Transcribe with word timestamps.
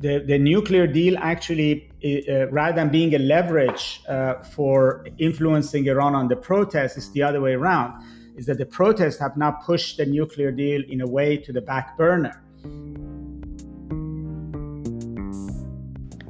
the, 0.00 0.20
the 0.20 0.38
nuclear 0.38 0.86
deal 0.86 1.16
actually, 1.18 1.90
uh, 2.04 2.48
rather 2.48 2.76
than 2.76 2.88
being 2.88 3.14
a 3.14 3.18
leverage 3.18 4.00
uh, 4.08 4.34
for 4.42 5.06
influencing 5.18 5.86
Iran 5.86 6.14
on 6.14 6.28
the 6.28 6.36
protests, 6.36 6.96
is 6.96 7.10
the 7.10 7.22
other 7.22 7.40
way 7.40 7.54
around. 7.54 8.02
Is 8.36 8.46
that 8.46 8.58
the 8.58 8.66
protests 8.66 9.18
have 9.18 9.36
now 9.36 9.50
pushed 9.50 9.96
the 9.96 10.06
nuclear 10.06 10.52
deal 10.52 10.82
in 10.88 11.00
a 11.00 11.06
way 11.06 11.36
to 11.38 11.52
the 11.52 11.60
back 11.60 11.96
burner. 11.96 12.40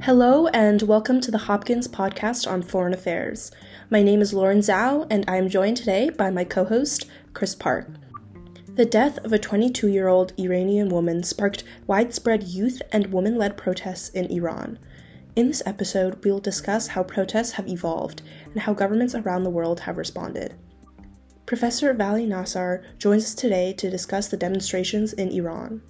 Hello, 0.01 0.47
and 0.47 0.81
welcome 0.83 1.21
to 1.21 1.29
the 1.29 1.37
Hopkins 1.37 1.87
podcast 1.87 2.51
on 2.51 2.63
foreign 2.63 2.95
affairs. 2.95 3.51
My 3.91 4.01
name 4.01 4.21
is 4.21 4.33
Lauren 4.33 4.63
Zou, 4.63 5.05
and 5.11 5.23
I 5.27 5.37
am 5.37 5.49
joined 5.49 5.77
today 5.77 6.09
by 6.09 6.31
my 6.31 6.43
co 6.43 6.65
host, 6.65 7.05
Chris 7.33 7.53
Park. 7.53 7.87
The 8.75 8.85
death 8.85 9.17
of 9.25 9.33
a 9.33 9.39
22 9.39 9.87
year 9.87 10.07
old 10.07 10.33
Iranian 10.39 10.89
woman 10.89 11.23
sparked 11.23 11.63
widespread 11.87 12.43
youth 12.43 12.81
and 12.91 13.11
woman 13.11 13.37
led 13.37 13.57
protests 13.57 14.09
in 14.09 14.25
Iran. 14.31 14.79
In 15.35 15.47
this 15.47 15.63
episode, 15.65 16.23
we 16.23 16.31
will 16.31 16.39
discuss 16.39 16.87
how 16.87 17.03
protests 17.03 17.53
have 17.53 17.67
evolved 17.67 18.21
and 18.51 18.61
how 18.61 18.73
governments 18.73 19.15
around 19.15 19.43
the 19.43 19.49
world 19.49 19.81
have 19.81 19.97
responded. 19.97 20.55
Professor 21.45 21.93
Vali 21.93 22.25
Nasr 22.25 22.83
joins 22.97 23.25
us 23.25 23.35
today 23.35 23.73
to 23.73 23.89
discuss 23.89 24.27
the 24.27 24.37
demonstrations 24.37 25.13
in 25.13 25.29
Iran. 25.29 25.81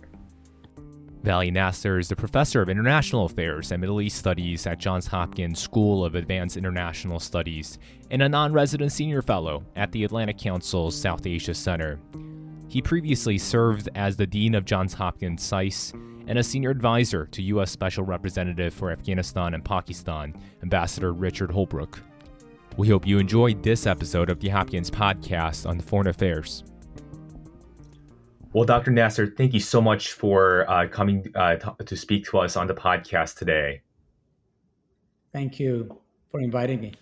Vali 1.22 1.52
Nasr 1.52 2.00
is 2.00 2.08
the 2.08 2.16
professor 2.16 2.62
of 2.62 2.70
international 2.70 3.26
affairs 3.26 3.72
and 3.72 3.82
Middle 3.82 4.00
East 4.00 4.18
studies 4.18 4.66
at 4.66 4.80
Johns 4.80 5.06
Hopkins 5.06 5.60
School 5.60 6.06
of 6.06 6.16
Advanced 6.16 6.56
International 6.56 7.20
Studies 7.20 7.78
and 8.10 8.22
a 8.22 8.30
non 8.30 8.54
resident 8.54 8.94
senior 8.94 9.22
fellow 9.22 9.64
at 9.76 9.92
the 9.92 10.06
Atlantic 10.06 10.38
Council's 10.38 11.00
South 11.00 11.28
Asia 11.28 11.54
Center. 11.54 12.00
He 12.70 12.84
previously 12.84 13.40
served 13.40 13.90
as 13.96 14.16
the 14.16 14.28
Dean 14.28 14.54
of 14.54 14.64
Johns 14.64 14.94
Hopkins 14.94 15.42
SAIS 15.44 15.92
and 16.28 16.38
a 16.38 16.44
senior 16.44 16.70
advisor 16.70 17.26
to 17.26 17.42
U.S. 17.42 17.72
Special 17.72 18.04
Representative 18.04 18.76
for 18.76 18.92
Afghanistan 18.92 19.56
and 19.56 19.66
Pakistan, 19.66 20.36
Ambassador 20.62 21.12
Richard 21.12 21.50
Holbrooke. 21.50 22.00
We 22.78 22.88
hope 22.88 23.08
you 23.08 23.18
enjoyed 23.18 23.64
this 23.64 23.88
episode 23.88 24.30
of 24.30 24.40
the 24.40 24.50
Hopkins 24.50 24.92
podcast 24.92 25.68
on 25.68 25.80
foreign 25.80 26.08
affairs. 26.08 26.64
Well, 28.54 28.66
Dr. 28.66 28.92
Nasr, 28.92 29.28
thank 29.28 29.56
you 29.56 29.60
so 29.60 29.82
much 29.82 30.14
for 30.14 30.70
uh, 30.70 30.88
coming 30.88 31.32
uh, 31.34 31.56
to 31.56 31.98
speak 31.98 32.26
to 32.26 32.38
us 32.38 32.56
on 32.56 32.68
the 32.68 32.76
podcast 32.76 33.38
today. 33.38 33.82
Thank 35.34 35.60
you 35.60 36.00
for 36.32 36.40
inviting 36.40 36.82
me. 36.82 36.94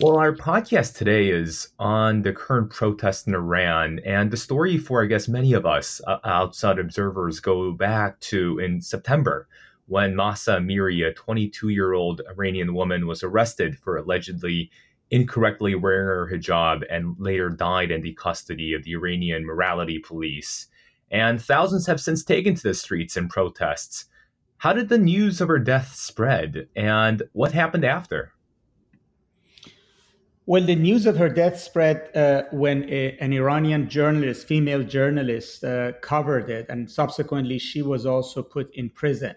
Well, 0.00 0.16
our 0.16 0.32
podcast 0.32 0.96
today 0.96 1.28
is 1.30 1.68
on 1.78 2.22
the 2.22 2.32
current 2.32 2.70
protests 2.70 3.26
in 3.26 3.34
Iran, 3.34 4.00
and 4.04 4.30
the 4.30 4.36
story 4.36 4.78
for, 4.78 5.02
I 5.02 5.06
guess, 5.06 5.26
many 5.26 5.52
of 5.52 5.66
us 5.66 6.00
uh, 6.06 6.18
outside 6.24 6.78
observers 6.78 7.40
go 7.40 7.72
back 7.72 8.18
to 8.20 8.58
in 8.58 8.80
September 8.80 9.48
when 9.86 10.14
Mahsa 10.14 10.58
Amini, 10.58 11.04
a 11.04 11.12
22 11.12 11.70
year 11.70 11.94
old 11.94 12.22
Iranian 12.30 12.74
woman, 12.74 13.06
was 13.06 13.22
arrested 13.22 13.78
for 13.78 13.96
allegedly 13.96 14.70
incorrectly 15.10 15.74
wearing 15.74 16.06
her 16.06 16.30
hijab 16.32 16.82
and 16.90 17.16
later 17.18 17.48
died 17.48 17.90
in 17.90 18.02
the 18.02 18.14
custody 18.14 18.74
of 18.74 18.84
the 18.84 18.94
Iranian 18.94 19.46
morality 19.46 19.98
police. 19.98 20.66
And 21.10 21.40
thousands 21.40 21.86
have 21.86 22.00
since 22.00 22.22
taken 22.22 22.54
to 22.54 22.62
the 22.62 22.74
streets 22.74 23.16
in 23.16 23.28
protests. 23.28 24.04
How 24.58 24.72
did 24.72 24.88
the 24.90 24.98
news 24.98 25.40
of 25.40 25.48
her 25.48 25.58
death 25.58 25.94
spread, 25.94 26.68
and 26.76 27.22
what 27.32 27.52
happened 27.52 27.84
after? 27.84 28.32
Well, 30.48 30.64
the 30.64 30.76
news 30.76 31.04
of 31.04 31.18
her 31.18 31.28
death 31.28 31.60
spread 31.60 32.08
uh, 32.16 32.44
when 32.52 32.88
a, 32.88 33.18
an 33.20 33.34
Iranian 33.34 33.86
journalist, 33.86 34.46
female 34.46 34.82
journalist, 34.82 35.62
uh, 35.62 35.92
covered 36.00 36.48
it, 36.48 36.70
and 36.70 36.90
subsequently 36.90 37.58
she 37.58 37.82
was 37.82 38.06
also 38.06 38.42
put 38.42 38.74
in 38.74 38.88
prison. 38.88 39.36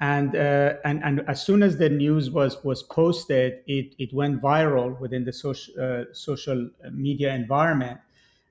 And, 0.00 0.34
uh, 0.34 0.74
and 0.84 1.04
and 1.04 1.20
as 1.28 1.46
soon 1.46 1.62
as 1.62 1.78
the 1.78 1.88
news 1.88 2.32
was 2.32 2.64
was 2.64 2.82
posted, 2.82 3.60
it, 3.68 3.94
it 4.00 4.12
went 4.12 4.42
viral 4.42 4.98
within 4.98 5.24
the 5.24 5.32
social 5.32 5.72
uh, 5.80 6.06
social 6.12 6.68
media 6.90 7.32
environment, 7.32 8.00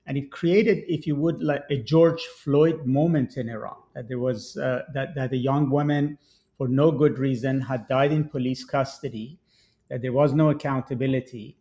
and 0.06 0.16
it 0.16 0.32
created, 0.32 0.84
if 0.88 1.06
you 1.06 1.16
would, 1.16 1.42
like 1.42 1.64
a 1.68 1.76
George 1.76 2.22
Floyd 2.42 2.86
moment 2.86 3.36
in 3.36 3.50
Iran. 3.50 3.76
That 3.94 4.08
there 4.08 4.20
was 4.20 4.56
uh, 4.56 4.84
that 4.94 5.14
that 5.16 5.32
a 5.34 5.36
young 5.36 5.68
woman, 5.68 6.16
for 6.56 6.66
no 6.66 6.90
good 6.90 7.18
reason, 7.18 7.60
had 7.60 7.86
died 7.88 8.10
in 8.10 8.24
police 8.24 8.64
custody, 8.64 9.38
that 9.90 10.00
there 10.00 10.14
was 10.14 10.32
no 10.32 10.48
accountability 10.48 11.58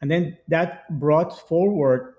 and 0.00 0.10
then 0.10 0.36
that 0.48 0.88
brought 0.98 1.38
forward 1.48 2.14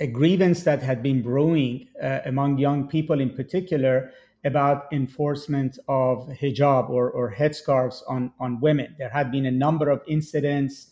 a 0.00 0.06
grievance 0.06 0.64
that 0.64 0.82
had 0.82 1.02
been 1.02 1.22
brewing 1.22 1.88
uh, 2.02 2.20
among 2.24 2.58
young 2.58 2.88
people 2.88 3.20
in 3.20 3.30
particular 3.30 4.10
about 4.44 4.92
enforcement 4.92 5.78
of 5.88 6.28
hijab 6.28 6.88
or, 6.90 7.10
or 7.10 7.32
headscarves 7.32 8.02
on, 8.08 8.32
on 8.38 8.60
women. 8.60 8.94
There 8.98 9.08
had 9.08 9.30
been 9.30 9.46
a 9.46 9.50
number 9.50 9.90
of 9.90 10.00
incidents 10.06 10.90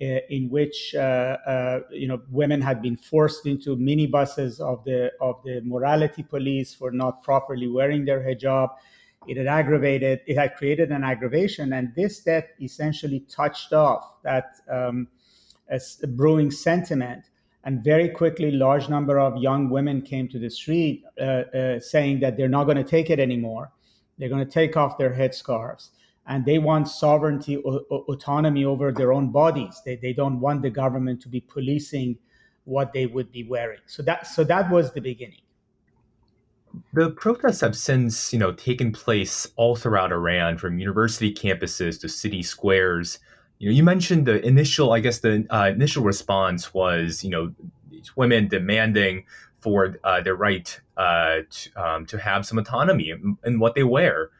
uh, 0.00 0.20
in 0.30 0.48
which 0.48 0.94
uh, 0.94 1.36
uh 1.44 1.80
you 1.90 2.06
know 2.06 2.20
women 2.30 2.60
had 2.60 2.80
been 2.80 2.96
forced 2.96 3.46
into 3.46 3.76
minibuses 3.76 4.60
of 4.60 4.84
the 4.84 5.10
of 5.20 5.42
the 5.44 5.60
morality 5.64 6.22
police 6.22 6.72
for 6.72 6.92
not 6.92 7.24
properly 7.24 7.66
wearing 7.66 8.04
their 8.04 8.20
hijab. 8.20 8.68
It 9.26 9.36
had 9.36 9.48
aggravated. 9.48 10.20
It 10.26 10.38
had 10.38 10.54
created 10.54 10.92
an 10.92 11.02
aggravation, 11.02 11.72
and 11.72 11.92
this 11.96 12.20
death 12.20 12.44
essentially 12.62 13.20
touched 13.28 13.72
off 13.72 14.22
that 14.22 14.52
um, 14.70 15.08
a, 15.70 16.06
brewing 16.06 16.50
sentiment. 16.50 17.24
And 17.64 17.84
very 17.84 18.08
quickly, 18.08 18.50
large 18.50 18.88
number 18.88 19.18
of 19.18 19.36
young 19.36 19.68
women 19.68 20.00
came 20.02 20.28
to 20.28 20.38
the 20.38 20.48
street 20.48 21.04
uh, 21.20 21.24
uh, 21.24 21.80
saying 21.80 22.20
that 22.20 22.36
they're 22.36 22.48
not 22.48 22.64
going 22.64 22.76
to 22.76 22.84
take 22.84 23.10
it 23.10 23.18
anymore. 23.18 23.72
They're 24.16 24.28
going 24.28 24.44
to 24.44 24.50
take 24.50 24.76
off 24.76 24.98
their 24.98 25.12
headscarves 25.12 25.90
and 26.28 26.44
they 26.44 26.58
want 26.58 26.88
sovereignty, 26.88 27.56
o- 27.56 28.04
autonomy 28.08 28.64
over 28.64 28.92
their 28.92 29.12
own 29.12 29.32
bodies. 29.32 29.80
They, 29.84 29.96
they 29.96 30.12
don't 30.12 30.40
want 30.40 30.62
the 30.62 30.70
government 30.70 31.20
to 31.22 31.28
be 31.28 31.40
policing 31.40 32.18
what 32.64 32.92
they 32.92 33.06
would 33.06 33.32
be 33.32 33.44
wearing. 33.44 33.80
So 33.86 34.02
that 34.02 34.26
so 34.26 34.44
that 34.44 34.70
was 34.70 34.92
the 34.92 35.00
beginning. 35.00 35.40
The 36.92 37.10
protests 37.10 37.62
have 37.62 37.74
since, 37.74 38.30
you 38.32 38.38
know, 38.38 38.52
taken 38.52 38.92
place 38.92 39.46
all 39.56 39.74
throughout 39.74 40.12
Iran, 40.12 40.58
from 40.58 40.78
university 40.78 41.32
campuses 41.32 41.98
to 42.02 42.08
city 42.10 42.42
squares. 42.42 43.18
You 43.58 43.68
know, 43.68 43.74
you 43.74 43.82
mentioned 43.82 44.26
the 44.26 44.44
initial, 44.46 44.92
I 44.92 45.00
guess 45.00 45.18
the 45.18 45.46
uh, 45.50 45.70
initial 45.74 46.04
response 46.04 46.72
was, 46.72 47.24
you 47.24 47.30
know, 47.30 47.52
these 47.90 48.16
women 48.16 48.48
demanding 48.48 49.24
for 49.60 49.96
uh, 50.04 50.20
their 50.20 50.36
right 50.36 50.80
uh, 50.96 51.38
to, 51.50 51.70
um, 51.74 52.06
to 52.06 52.18
have 52.18 52.46
some 52.46 52.58
autonomy 52.58 53.10
in, 53.10 53.36
in, 53.44 53.58
what 53.58 53.74
they 53.74 53.82
wear. 53.82 54.30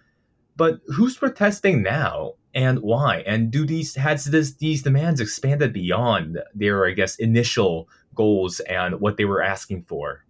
But 0.57 0.81
who's 0.87 1.17
protesting 1.17 1.83
now 1.83 2.35
and 2.55 2.81
why? 2.81 3.19
And 3.27 3.51
do 3.51 3.67
these 3.67 3.97
has 3.97 4.27
this 4.27 4.55
these 4.55 4.83
demands 4.83 5.21
expanded 5.21 5.73
beyond 5.73 6.39
their, 6.55 6.87
I 6.87 6.93
guess, 6.93 7.17
initial 7.17 7.89
goals 8.15 8.61
and 8.61 9.01
what 9.01 9.17
they 9.17 9.25
were 9.25 9.43
asking 9.43 9.85
for? 9.85 10.25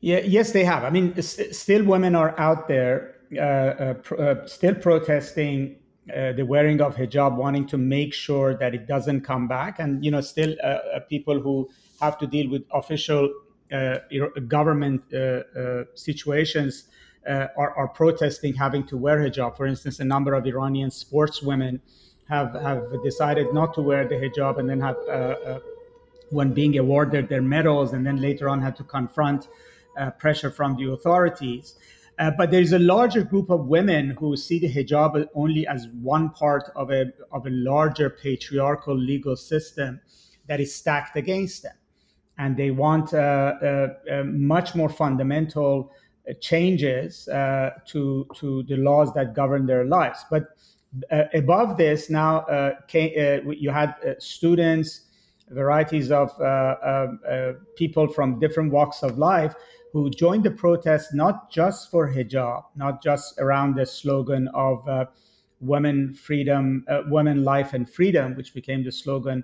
Yeah, 0.00 0.18
yes, 0.18 0.52
they 0.52 0.64
have. 0.64 0.84
I 0.84 0.90
mean, 0.90 1.20
st- 1.20 1.54
still 1.54 1.84
women 1.84 2.14
are 2.14 2.38
out 2.38 2.68
there, 2.68 3.16
uh, 3.36 3.40
uh, 3.40 4.14
uh, 4.14 4.46
still 4.46 4.76
protesting 4.76 5.77
uh, 6.14 6.32
the 6.32 6.42
wearing 6.42 6.80
of 6.80 6.96
hijab, 6.96 7.36
wanting 7.36 7.66
to 7.66 7.76
make 7.76 8.14
sure 8.14 8.54
that 8.54 8.74
it 8.74 8.86
doesn't 8.86 9.20
come 9.22 9.46
back, 9.46 9.78
and 9.78 10.04
you 10.04 10.10
know, 10.10 10.20
still 10.20 10.54
uh, 10.62 10.66
uh 10.66 11.00
people 11.00 11.38
who 11.40 11.68
have 12.00 12.18
to 12.18 12.26
deal 12.26 12.48
with 12.48 12.62
official 12.72 13.32
uh, 13.72 13.98
government 14.46 15.02
uh, 15.12 15.84
situations 15.94 16.84
are, 17.26 17.74
are, 17.76 17.88
protesting 17.88 18.54
having 18.54 18.84
to 18.84 18.96
wear 18.96 19.18
hijab. 19.18 19.54
For 19.56 19.66
instance, 19.66 20.00
a 20.00 20.04
number 20.04 20.32
of 20.32 20.46
Iranian 20.46 20.88
sportswomen 20.88 21.80
have 22.28 22.54
have 22.54 22.84
decided 23.04 23.52
not 23.52 23.74
to 23.74 23.82
wear 23.82 24.08
the 24.08 24.14
hijab, 24.14 24.58
and 24.58 24.70
then 24.70 24.80
have 24.80 24.96
when 26.30 26.52
being 26.54 26.78
awarded 26.78 27.28
their 27.28 27.42
medals, 27.42 27.92
and 27.92 28.06
then 28.06 28.16
later 28.16 28.48
on 28.48 28.62
had 28.62 28.76
to 28.76 28.84
confront 28.84 29.48
pressure 30.18 30.50
from 30.50 30.76
the 30.76 30.90
authorities. 30.90 31.74
Uh, 32.18 32.32
but 32.32 32.50
there 32.50 32.60
is 32.60 32.72
a 32.72 32.78
larger 32.78 33.22
group 33.22 33.48
of 33.48 33.66
women 33.66 34.10
who 34.18 34.36
see 34.36 34.58
the 34.58 34.72
hijab 34.72 35.24
only 35.34 35.66
as 35.68 35.86
one 36.02 36.30
part 36.30 36.64
of 36.74 36.90
a, 36.90 37.06
of 37.30 37.46
a 37.46 37.50
larger 37.50 38.10
patriarchal 38.10 38.96
legal 38.96 39.36
system 39.36 40.00
that 40.48 40.60
is 40.60 40.74
stacked 40.74 41.16
against 41.16 41.62
them. 41.62 41.74
And 42.36 42.56
they 42.56 42.70
want 42.70 43.14
uh, 43.14 43.16
uh, 43.16 43.88
uh 44.10 44.24
much 44.24 44.74
more 44.74 44.88
fundamental 44.88 45.92
uh, 46.28 46.32
changes 46.40 47.24
to, 47.26 48.26
to 48.34 48.62
the 48.64 48.76
laws 48.76 49.14
that 49.14 49.34
govern 49.34 49.66
their 49.66 49.84
lives. 49.84 50.24
But 50.28 50.44
above 51.34 51.76
this, 51.76 52.10
now 52.10 52.72
came, 52.88 53.52
you 53.52 53.70
had 53.70 53.94
students, 54.18 55.02
varieties 55.50 56.10
of 56.10 56.30
people 57.76 58.08
from 58.08 58.40
different 58.40 58.72
walks 58.72 59.02
of 59.02 59.18
life 59.18 59.54
who 59.92 60.10
joined 60.10 60.44
the 60.44 60.50
protest 60.50 61.14
not 61.14 61.50
just 61.50 61.90
for 61.90 62.12
hijab, 62.12 62.64
not 62.76 63.02
just 63.02 63.38
around 63.38 63.74
the 63.74 63.86
slogan 63.86 64.48
of 64.54 64.86
uh, 64.88 65.06
women 65.60 66.14
freedom, 66.14 66.84
uh, 66.88 67.02
women 67.06 67.44
life 67.44 67.72
and 67.74 67.88
freedom, 67.88 68.34
which 68.36 68.54
became 68.54 68.84
the 68.84 68.92
slogan 68.92 69.42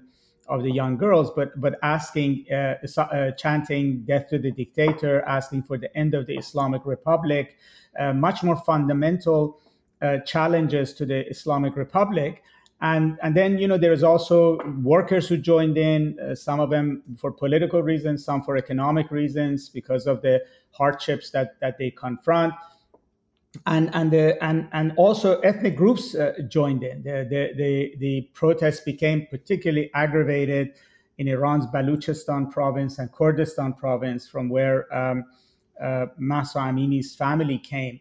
of 0.48 0.62
the 0.62 0.70
young 0.70 0.96
girls, 0.96 1.30
but 1.34 1.58
but 1.60 1.78
asking, 1.82 2.44
uh, 2.52 2.74
uh, 2.98 3.30
chanting 3.32 4.04
"Death 4.04 4.28
to 4.28 4.38
the 4.38 4.50
dictator," 4.50 5.22
asking 5.22 5.62
for 5.62 5.78
the 5.78 5.94
end 5.96 6.14
of 6.14 6.26
the 6.26 6.36
Islamic 6.36 6.84
Republic, 6.84 7.56
uh, 7.98 8.12
much 8.12 8.42
more 8.42 8.56
fundamental 8.56 9.60
uh, 10.02 10.18
challenges 10.18 10.92
to 10.94 11.06
the 11.06 11.26
Islamic 11.28 11.76
Republic. 11.76 12.42
And, 12.80 13.18
and 13.22 13.34
then 13.34 13.58
you 13.58 13.66
know 13.66 13.78
there 13.78 13.92
is 13.92 14.02
also 14.02 14.58
workers 14.82 15.26
who 15.28 15.38
joined 15.38 15.78
in 15.78 16.18
uh, 16.18 16.34
some 16.34 16.60
of 16.60 16.70
them 16.70 17.02
for 17.16 17.32
political 17.32 17.82
reasons 17.82 18.24
some 18.24 18.42
for 18.42 18.56
economic 18.56 19.10
reasons 19.10 19.70
because 19.70 20.06
of 20.06 20.20
the 20.20 20.42
hardships 20.72 21.30
that, 21.30 21.58
that 21.60 21.78
they 21.78 21.90
confront 21.90 22.52
and 23.66 23.90
and 23.94 24.10
the 24.10 24.42
and 24.42 24.68
and 24.72 24.92
also 24.96 25.40
ethnic 25.40 25.76
groups 25.76 26.14
uh, 26.14 26.32
joined 26.48 26.82
in. 26.82 27.02
The, 27.02 27.26
the 27.28 27.52
the 27.56 27.94
the 27.98 28.20
protests 28.34 28.80
became 28.80 29.26
particularly 29.30 29.90
aggravated 29.94 30.74
in 31.18 31.28
Iran's 31.28 31.66
Baluchistan 31.66 32.50
province 32.50 32.98
and 32.98 33.10
Kurdistan 33.12 33.74
province, 33.74 34.28
from 34.28 34.48
where 34.48 34.92
um, 34.94 35.24
uh, 35.80 36.06
Mahsa 36.18 36.58
Amini's 36.58 37.14
family 37.14 37.58
came, 37.58 38.00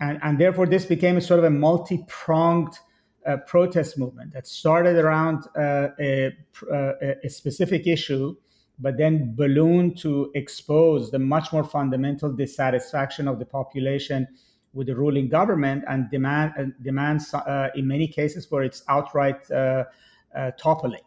and 0.00 0.18
and 0.22 0.38
therefore 0.38 0.66
this 0.66 0.84
became 0.84 1.16
a 1.16 1.20
sort 1.20 1.38
of 1.38 1.44
a 1.44 1.50
multi-pronged. 1.50 2.78
Uh, 3.26 3.36
protest 3.36 3.98
movement 3.98 4.32
that 4.32 4.46
started 4.46 4.96
around 4.96 5.44
uh, 5.54 5.88
a, 6.00 6.34
uh, 6.72 6.92
a, 7.02 7.16
a 7.22 7.28
specific 7.28 7.86
issue, 7.86 8.34
but 8.78 8.96
then 8.96 9.34
ballooned 9.36 9.98
to 9.98 10.30
expose 10.34 11.10
the 11.10 11.18
much 11.18 11.52
more 11.52 11.62
fundamental 11.62 12.32
dissatisfaction 12.32 13.28
of 13.28 13.38
the 13.38 13.44
population 13.44 14.26
with 14.72 14.86
the 14.86 14.96
ruling 14.96 15.28
government 15.28 15.84
and 15.86 16.10
demand 16.10 16.52
uh, 16.58 16.64
demands 16.80 17.34
in 17.74 17.86
many 17.86 18.08
cases 18.08 18.46
for 18.46 18.62
its 18.62 18.82
outright 18.88 19.50
uh, 19.50 19.84
uh 20.34 20.50
toppling. 20.52 21.02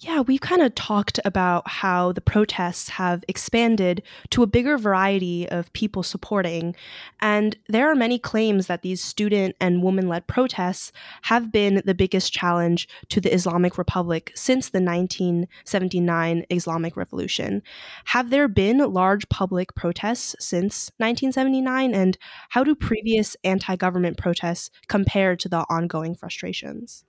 Yeah, 0.00 0.20
we've 0.20 0.42
kind 0.42 0.60
of 0.60 0.74
talked 0.74 1.18
about 1.24 1.66
how 1.66 2.12
the 2.12 2.20
protests 2.20 2.90
have 2.90 3.24
expanded 3.28 4.02
to 4.28 4.42
a 4.42 4.46
bigger 4.46 4.76
variety 4.76 5.48
of 5.48 5.72
people 5.72 6.02
supporting. 6.02 6.76
And 7.22 7.56
there 7.68 7.90
are 7.90 7.94
many 7.94 8.18
claims 8.18 8.66
that 8.66 8.82
these 8.82 9.02
student 9.02 9.56
and 9.58 9.82
woman 9.82 10.06
led 10.06 10.26
protests 10.26 10.92
have 11.22 11.50
been 11.50 11.80
the 11.86 11.94
biggest 11.94 12.30
challenge 12.30 12.90
to 13.08 13.22
the 13.22 13.32
Islamic 13.32 13.78
Republic 13.78 14.32
since 14.34 14.68
the 14.68 14.82
1979 14.82 16.44
Islamic 16.50 16.94
Revolution. 16.94 17.62
Have 18.04 18.28
there 18.28 18.48
been 18.48 18.92
large 18.92 19.26
public 19.30 19.74
protests 19.74 20.36
since 20.38 20.90
1979? 20.98 21.94
And 21.94 22.18
how 22.50 22.64
do 22.64 22.74
previous 22.74 23.34
anti 23.44 23.76
government 23.76 24.18
protests 24.18 24.70
compare 24.88 25.36
to 25.36 25.48
the 25.48 25.64
ongoing 25.70 26.14
frustrations? 26.14 27.06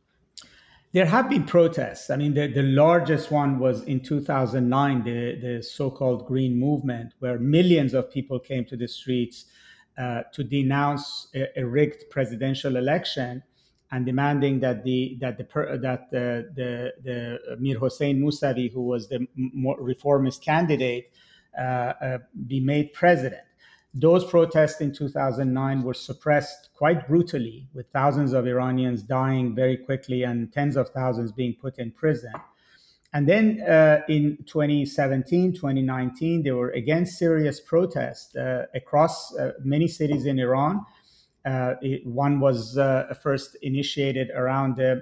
There 0.98 1.06
have 1.06 1.30
been 1.30 1.44
protests. 1.44 2.10
I 2.10 2.16
mean, 2.16 2.34
the, 2.34 2.48
the 2.48 2.64
largest 2.64 3.30
one 3.30 3.60
was 3.60 3.84
in 3.84 4.00
2009, 4.00 5.04
the, 5.04 5.36
the 5.40 5.62
so 5.62 5.92
called 5.92 6.26
Green 6.26 6.60
Movement, 6.60 7.14
where 7.20 7.38
millions 7.38 7.94
of 7.94 8.10
people 8.10 8.40
came 8.40 8.66
to 8.66 8.76
the 8.76 8.88
streets 8.88 9.46
uh, 9.96 10.24
to 10.34 10.44
denounce 10.44 11.28
a, 11.36 11.60
a, 11.60 11.64
rigged 11.64 12.10
presidential 12.10 12.78
election 12.78 13.44
and 13.92 14.08
demanding 14.08 14.60
that 14.62 14.84
the 14.84 15.20
that 15.22 15.38
the 15.38 15.44
that 15.84 16.10
the 16.10 16.50
the, 16.56 16.94
the 17.04 17.58
Mir 17.60 17.78
Hossein 17.78 18.20
Mousavi, 18.20 18.74
who 18.74 18.82
was 18.82 19.08
the 19.08 19.28
reformist 19.80 20.44
candidate, 20.44 21.12
uh, 21.56 21.62
uh, 21.62 22.18
be 22.48 22.60
made 22.60 22.92
president. 22.94 23.47
Those 24.00 24.24
protests 24.24 24.80
in 24.80 24.94
2009 24.94 25.82
were 25.82 25.96
suppressed 25.96 26.70
quite 26.76 27.08
brutally, 27.08 27.68
with 27.74 27.88
thousands 27.92 28.32
of 28.32 28.46
Iranians 28.46 29.02
dying 29.02 29.56
very 29.56 29.76
quickly 29.76 30.22
and 30.22 30.54
tens 30.54 30.76
of 30.76 30.90
thousands 30.90 31.32
being 31.32 31.56
put 31.60 31.80
in 31.80 31.92
prison. 31.92 32.34
And 33.14 33.28
then 33.28 33.62
uh, 33.62 34.02
in 34.08 34.38
2017, 34.46 35.54
2019, 35.54 36.44
there 36.44 36.56
were 36.56 36.70
again 36.72 37.08
serious 37.08 37.60
protests 37.60 38.36
uh, 38.36 38.68
across 38.76 39.36
uh, 39.36 39.54
many 39.64 39.88
cities 39.88 40.28
in 40.28 40.38
Iran. 40.38 40.86
Uh, 41.44 41.74
it, 41.82 42.06
one 42.06 42.40
was 42.40 42.78
uh, 42.78 43.12
first 43.24 43.58
initiated 43.64 44.30
around 44.30 44.76
the 44.76 45.02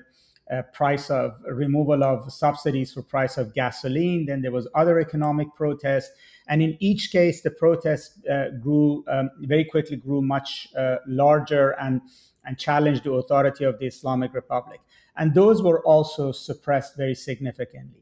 uh, 0.50 0.62
price 0.74 1.10
of 1.10 1.36
removal 1.50 2.02
of 2.02 2.32
subsidies 2.32 2.94
for 2.94 3.02
price 3.02 3.38
of 3.38 3.54
gasoline. 3.54 4.26
Then 4.26 4.42
there 4.42 4.52
was 4.54 4.70
other 4.74 5.00
economic 5.00 5.54
protests 5.56 6.12
and 6.48 6.62
in 6.62 6.78
each 6.80 7.12
case, 7.12 7.42
the 7.42 7.52
protests 7.52 8.24
uh, 8.28 8.50
grew 8.62 9.04
um, 9.08 9.30
very 9.40 9.66
quickly, 9.66 9.98
grew 9.98 10.22
much 10.22 10.68
uh, 10.78 10.98
larger 11.08 11.72
and, 11.82 12.02
and 12.46 12.58
challenged 12.58 13.04
the 13.04 13.12
authority 13.14 13.64
of 13.64 13.80
the 13.80 13.88
Islamic 13.88 14.34
Republic. 14.34 14.80
And 15.18 15.34
those 15.34 15.64
were 15.64 15.82
also 15.84 16.32
suppressed 16.32 16.98
very 16.98 17.16
significantly. 17.16 18.02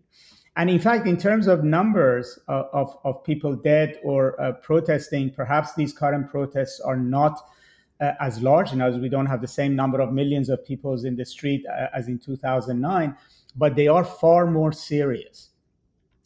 And 0.55 0.69
in 0.69 0.79
fact, 0.79 1.07
in 1.07 1.17
terms 1.17 1.47
of 1.47 1.63
numbers 1.63 2.37
of, 2.47 2.65
of, 2.73 2.97
of 3.03 3.23
people 3.23 3.55
dead 3.55 3.99
or 4.03 4.39
uh, 4.39 4.51
protesting, 4.53 5.31
perhaps 5.31 5.73
these 5.73 5.93
current 5.93 6.29
protests 6.29 6.79
are 6.79 6.97
not 6.97 7.39
uh, 7.99 8.11
as 8.19 8.41
large. 8.41 8.71
And 8.71 8.81
as 8.81 8.97
we 8.97 9.09
don't 9.09 9.25
have 9.25 9.41
the 9.41 9.47
same 9.47 9.75
number 9.75 10.01
of 10.01 10.11
millions 10.11 10.49
of 10.49 10.63
people 10.65 10.93
in 11.05 11.15
the 11.15 11.25
street 11.25 11.65
uh, 11.65 11.87
as 11.95 12.07
in 12.07 12.19
2009, 12.19 13.15
but 13.55 13.75
they 13.75 13.87
are 13.87 14.03
far 14.03 14.45
more 14.45 14.71
serious 14.71 15.49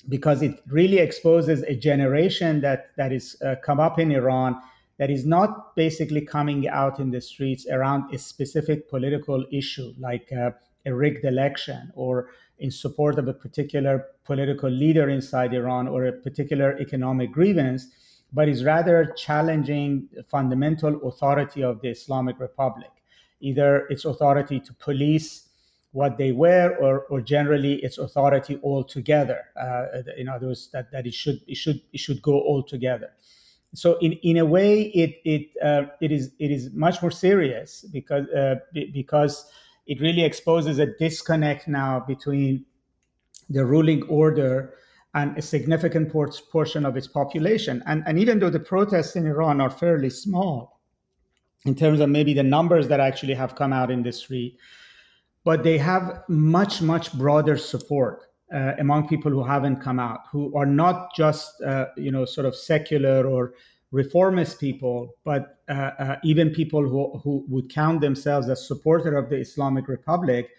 because 0.10 0.42
it 0.42 0.62
really 0.70 1.00
exposes 1.00 1.64
a 1.64 1.76
generation 1.76 2.62
that 2.62 2.92
that 2.96 3.12
is 3.12 3.36
uh, 3.42 3.56
come 3.64 3.80
up 3.80 4.00
in 4.00 4.12
Iran 4.12 4.56
that 4.98 5.10
is 5.12 5.26
not 5.26 5.76
basically 5.76 6.22
coming 6.22 6.68
out 6.68 7.00
in 7.00 7.12
the 7.12 7.22
streets 7.22 7.68
around 7.68 8.14
a 8.14 8.18
specific 8.18 8.90
political 8.90 9.46
issue 9.52 9.94
like 10.00 10.32
uh, 10.32 10.52
a 10.86 10.94
rigged 10.94 11.26
election 11.26 11.92
or 11.96 12.30
in 12.60 12.72
support 12.72 13.20
of 13.20 13.28
a 13.28 13.34
particular 13.34 14.06
political 14.24 14.70
leader 14.70 15.10
inside 15.10 15.54
Iran 15.54 15.88
or 15.88 16.06
a 16.06 16.12
particular 16.12 16.78
economic 16.80 17.32
grievance, 17.32 17.88
but 18.34 18.50
is 18.50 18.64
rather 18.64 19.14
challenging 19.16 20.08
the 20.14 20.24
fundamental 20.24 21.08
authority 21.08 21.64
of 21.64 21.82
the 21.82 21.90
Islamic 21.90 22.40
Republic, 22.40 22.90
either 23.40 23.86
its 23.88 24.06
authority 24.06 24.60
to 24.60 24.74
police 24.74 25.47
what 25.92 26.18
they 26.18 26.32
wear 26.32 26.78
or, 26.78 27.02
or 27.10 27.22
generally 27.22 27.76
its 27.84 27.98
authority 27.98 28.60
altogether. 28.64 29.46
Uh, 29.60 29.86
in 30.18 30.28
other 30.28 30.48
words, 30.48 30.70
that, 30.72 30.92
that 30.92 31.08
it 31.08 31.14
should 31.14 31.40
it 31.48 31.56
should 31.56 31.82
it 31.94 32.00
should 32.00 32.22
go 32.22 32.34
all 32.34 32.64
together. 32.64 33.12
So 33.74 33.98
in, 34.00 34.14
in 34.24 34.38
a 34.38 34.46
way, 34.46 34.84
it 34.84 35.16
it 35.26 35.48
uh, 35.64 35.88
it 36.02 36.12
is 36.12 36.32
it 36.40 36.52
is 36.52 36.72
much 36.74 37.02
more 37.02 37.12
serious 37.12 37.86
because 37.92 38.28
uh, 38.30 38.56
because 38.94 39.50
it 39.88 40.02
really 40.02 40.24
exposes 40.24 40.80
a 40.80 40.86
disconnect 40.98 41.68
now 41.68 42.04
between 42.06 42.66
the 43.50 43.66
ruling 43.66 44.04
order 44.04 44.74
and 45.16 45.38
a 45.38 45.42
significant 45.42 46.12
portion 46.12 46.86
of 46.86 46.98
its 46.98 47.08
population. 47.08 47.82
And, 47.88 48.04
and 48.06 48.20
even 48.20 48.40
though 48.40 48.50
the 48.50 48.60
protests 48.60 49.16
in 49.16 49.26
Iran 49.26 49.62
are 49.62 49.70
fairly 49.70 50.10
small 50.10 50.80
in 51.66 51.74
terms 51.74 52.00
of 52.00 52.10
maybe 52.10 52.34
the 52.34 52.44
numbers 52.44 52.88
that 52.90 53.00
actually 53.00 53.34
have 53.34 53.56
come 53.56 53.74
out 53.74 53.90
in 53.90 54.04
the 54.04 54.12
street, 54.12 54.58
but 55.44 55.64
they 55.64 55.78
have 55.78 56.24
much, 56.28 56.82
much 56.82 57.14
broader 57.14 57.58
support 57.58 58.28
uh, 58.54 58.74
among 58.80 59.08
people 59.08 59.32
who 59.32 59.44
haven't 59.44 59.78
come 59.78 60.00
out, 60.00 60.22
who 60.32 60.56
are 60.56 60.66
not 60.66 61.16
just, 61.16 61.62
uh, 61.62 61.86
you 61.98 62.12
know, 62.12 62.26
sort 62.26 62.46
of 62.46 62.56
secular 62.56 63.28
or 63.28 63.54
reformist 63.92 64.60
people, 64.60 65.16
but 65.24 65.60
uh, 65.70 65.92
uh 66.00 66.16
even 66.24 66.50
people 66.50 66.82
who, 66.88 67.18
who 67.20 67.46
would 67.48 67.70
count 67.70 68.02
themselves 68.02 68.50
as 68.50 68.68
supporter 68.68 69.18
of 69.18 69.30
the 69.30 69.38
Islamic 69.38 69.88
Republic 69.88 70.50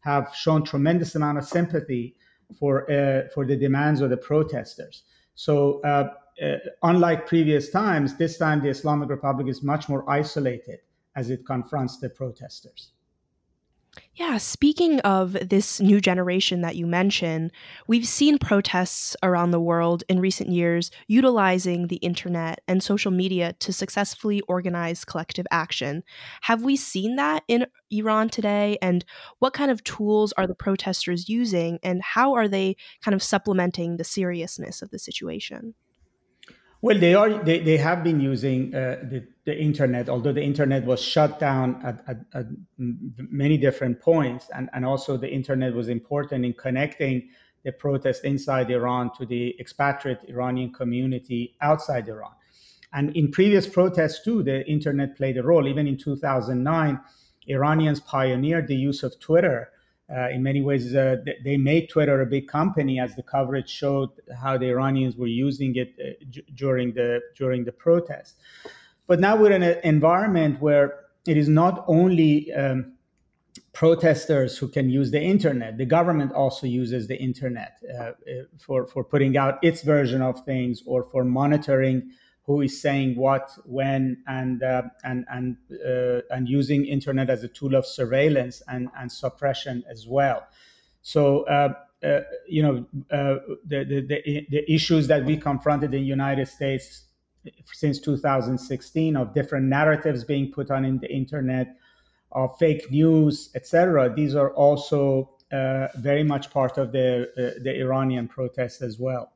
have 0.00 0.34
shown 0.34 0.64
tremendous 0.64 1.14
amount 1.14 1.36
of 1.36 1.44
sympathy 1.44 2.14
for, 2.58 2.90
uh, 2.90 3.28
for 3.34 3.44
the 3.44 3.56
demands 3.56 4.00
of 4.00 4.08
the 4.08 4.16
protesters. 4.16 5.02
So 5.34 5.80
uh, 5.82 6.08
unlike 6.82 7.26
previous 7.26 7.70
times, 7.70 8.16
this 8.16 8.38
time 8.38 8.62
the 8.62 8.68
Islamic 8.68 9.08
Republic 9.08 9.48
is 9.48 9.62
much 9.62 9.88
more 9.88 10.08
isolated 10.08 10.78
as 11.16 11.30
it 11.30 11.44
confronts 11.46 11.98
the 11.98 12.10
protesters. 12.10 12.92
Yeah, 14.14 14.38
speaking 14.38 15.00
of 15.00 15.32
this 15.48 15.80
new 15.80 16.00
generation 16.00 16.60
that 16.62 16.74
you 16.76 16.86
mention, 16.86 17.52
we've 17.86 18.06
seen 18.06 18.38
protests 18.38 19.16
around 19.22 19.52
the 19.52 19.60
world 19.60 20.02
in 20.08 20.18
recent 20.20 20.50
years 20.50 20.90
utilizing 21.06 21.86
the 21.86 21.96
internet 21.96 22.60
and 22.66 22.82
social 22.82 23.12
media 23.12 23.52
to 23.60 23.72
successfully 23.72 24.40
organize 24.42 25.04
collective 25.04 25.46
action. 25.50 26.02
Have 26.42 26.62
we 26.62 26.76
seen 26.76 27.16
that 27.16 27.44
in 27.46 27.66
Iran 27.90 28.28
today? 28.28 28.76
And 28.82 29.04
what 29.38 29.52
kind 29.52 29.70
of 29.70 29.84
tools 29.84 30.32
are 30.36 30.46
the 30.46 30.54
protesters 30.54 31.28
using, 31.28 31.78
and 31.82 32.02
how 32.02 32.34
are 32.34 32.48
they 32.48 32.76
kind 33.04 33.14
of 33.14 33.22
supplementing 33.22 33.96
the 33.96 34.04
seriousness 34.04 34.82
of 34.82 34.90
the 34.90 34.98
situation? 34.98 35.74
Well, 36.80 36.98
they 36.98 37.14
are. 37.14 37.42
They, 37.42 37.58
they 37.58 37.76
have 37.76 38.04
been 38.04 38.20
using 38.20 38.72
uh, 38.72 38.98
the, 39.02 39.26
the 39.44 39.58
internet, 39.58 40.08
although 40.08 40.32
the 40.32 40.42
internet 40.42 40.84
was 40.84 41.02
shut 41.02 41.40
down 41.40 41.80
at, 41.84 42.04
at, 42.06 42.18
at, 42.34 42.46
many 42.76 43.58
different 43.58 44.00
points, 44.00 44.48
and, 44.54 44.70
and 44.72 44.84
also 44.84 45.16
the 45.16 45.28
internet 45.28 45.74
was 45.74 45.88
important 45.88 46.44
in 46.44 46.52
connecting 46.52 47.30
the 47.64 47.72
protest 47.72 48.24
inside 48.24 48.70
Iran 48.70 49.10
to 49.18 49.26
the 49.26 49.58
expatriate 49.58 50.24
Iranian 50.28 50.72
community 50.72 51.56
outside 51.60 52.08
Iran. 52.08 52.32
And 52.92 53.14
in 53.16 53.32
previous 53.32 53.66
protests 53.66 54.22
too, 54.22 54.44
the 54.44 54.64
internet 54.68 55.16
played 55.16 55.36
a 55.36 55.42
role. 55.42 55.66
Even 55.66 55.88
in 55.88 55.98
2009, 55.98 57.00
Iranians 57.48 58.00
pioneered 58.00 58.68
the 58.68 58.76
use 58.76 59.02
of 59.02 59.18
Twitter 59.18 59.70
Uh, 60.10 60.30
in 60.30 60.42
many 60.42 60.62
ways, 60.62 60.94
uh, 60.94 61.16
they 61.44 61.58
made 61.58 61.90
Twitter 61.90 62.22
a 62.22 62.26
big 62.26 62.48
company, 62.48 62.98
as 62.98 63.14
the 63.14 63.22
coverage 63.22 63.68
showed 63.68 64.08
how 64.40 64.56
the 64.56 64.66
Iranians 64.66 65.16
were 65.16 65.26
using 65.26 65.76
it 65.76 65.94
uh, 66.00 66.24
j- 66.30 66.44
during 66.54 66.94
the 66.94 67.20
during 67.36 67.64
the 67.64 67.72
protest. 67.72 68.36
But 69.06 69.20
now 69.20 69.36
we're 69.36 69.52
in 69.52 69.62
an 69.62 69.78
environment 69.84 70.62
where 70.62 71.00
it 71.26 71.36
is 71.36 71.48
not 71.48 71.84
only 71.88 72.50
um, 72.54 72.94
protesters 73.74 74.56
who 74.56 74.68
can 74.68 74.88
use 74.88 75.10
the 75.10 75.20
internet. 75.20 75.76
The 75.76 75.84
government 75.84 76.32
also 76.32 76.66
uses 76.66 77.06
the 77.06 77.16
internet 77.16 77.78
uh, 77.94 78.02
uh 78.02 78.12
for 78.58 78.86
for 78.86 79.04
putting 79.04 79.36
out 79.36 79.58
its 79.62 79.82
version 79.82 80.22
of 80.22 80.42
things 80.44 80.82
or 80.86 81.04
for 81.04 81.22
monitoring 81.22 82.10
who 82.48 82.62
is 82.62 82.80
saying 82.80 83.14
what, 83.14 83.50
when, 83.66 84.16
and 84.26 84.62
uh, 84.62 84.82
and 85.04 85.26
and 85.30 85.56
uh, 85.86 86.22
and 86.30 86.48
using 86.48 86.86
internet 86.86 87.28
as 87.30 87.44
a 87.44 87.48
tool 87.48 87.74
of 87.76 87.86
surveillance 87.86 88.62
and 88.66 88.88
and 88.98 89.12
suppression 89.12 89.84
as 89.88 90.06
well. 90.08 90.46
So. 91.02 91.44
Uh, 91.44 91.74
uh 92.00 92.20
you 92.46 92.62
know 92.62 92.76
uh, 93.10 93.40
the, 93.66 93.82
the 93.82 94.46
the 94.50 94.72
issues 94.72 95.08
that 95.08 95.24
we 95.24 95.36
confronted 95.36 95.92
in 95.92 96.00
the 96.00 96.06
United 96.06 96.46
States 96.46 97.06
since 97.72 97.98
2016 97.98 99.16
of 99.16 99.34
different 99.34 99.66
narratives 99.66 100.22
being 100.22 100.52
put 100.52 100.70
on 100.70 100.84
in 100.84 100.98
the 100.98 101.12
internet, 101.12 101.76
of 102.30 102.56
fake 102.58 102.88
news, 102.90 103.50
etc. 103.56 104.14
These 104.14 104.36
are 104.36 104.52
also 104.54 105.30
uh, 105.50 105.88
very 105.96 106.22
much 106.22 106.50
part 106.50 106.78
of 106.78 106.92
the 106.92 107.30
uh, 107.36 107.62
the 107.62 107.80
Iranian 107.80 108.28
protests 108.28 108.80
as 108.80 108.98
well. 108.98 109.32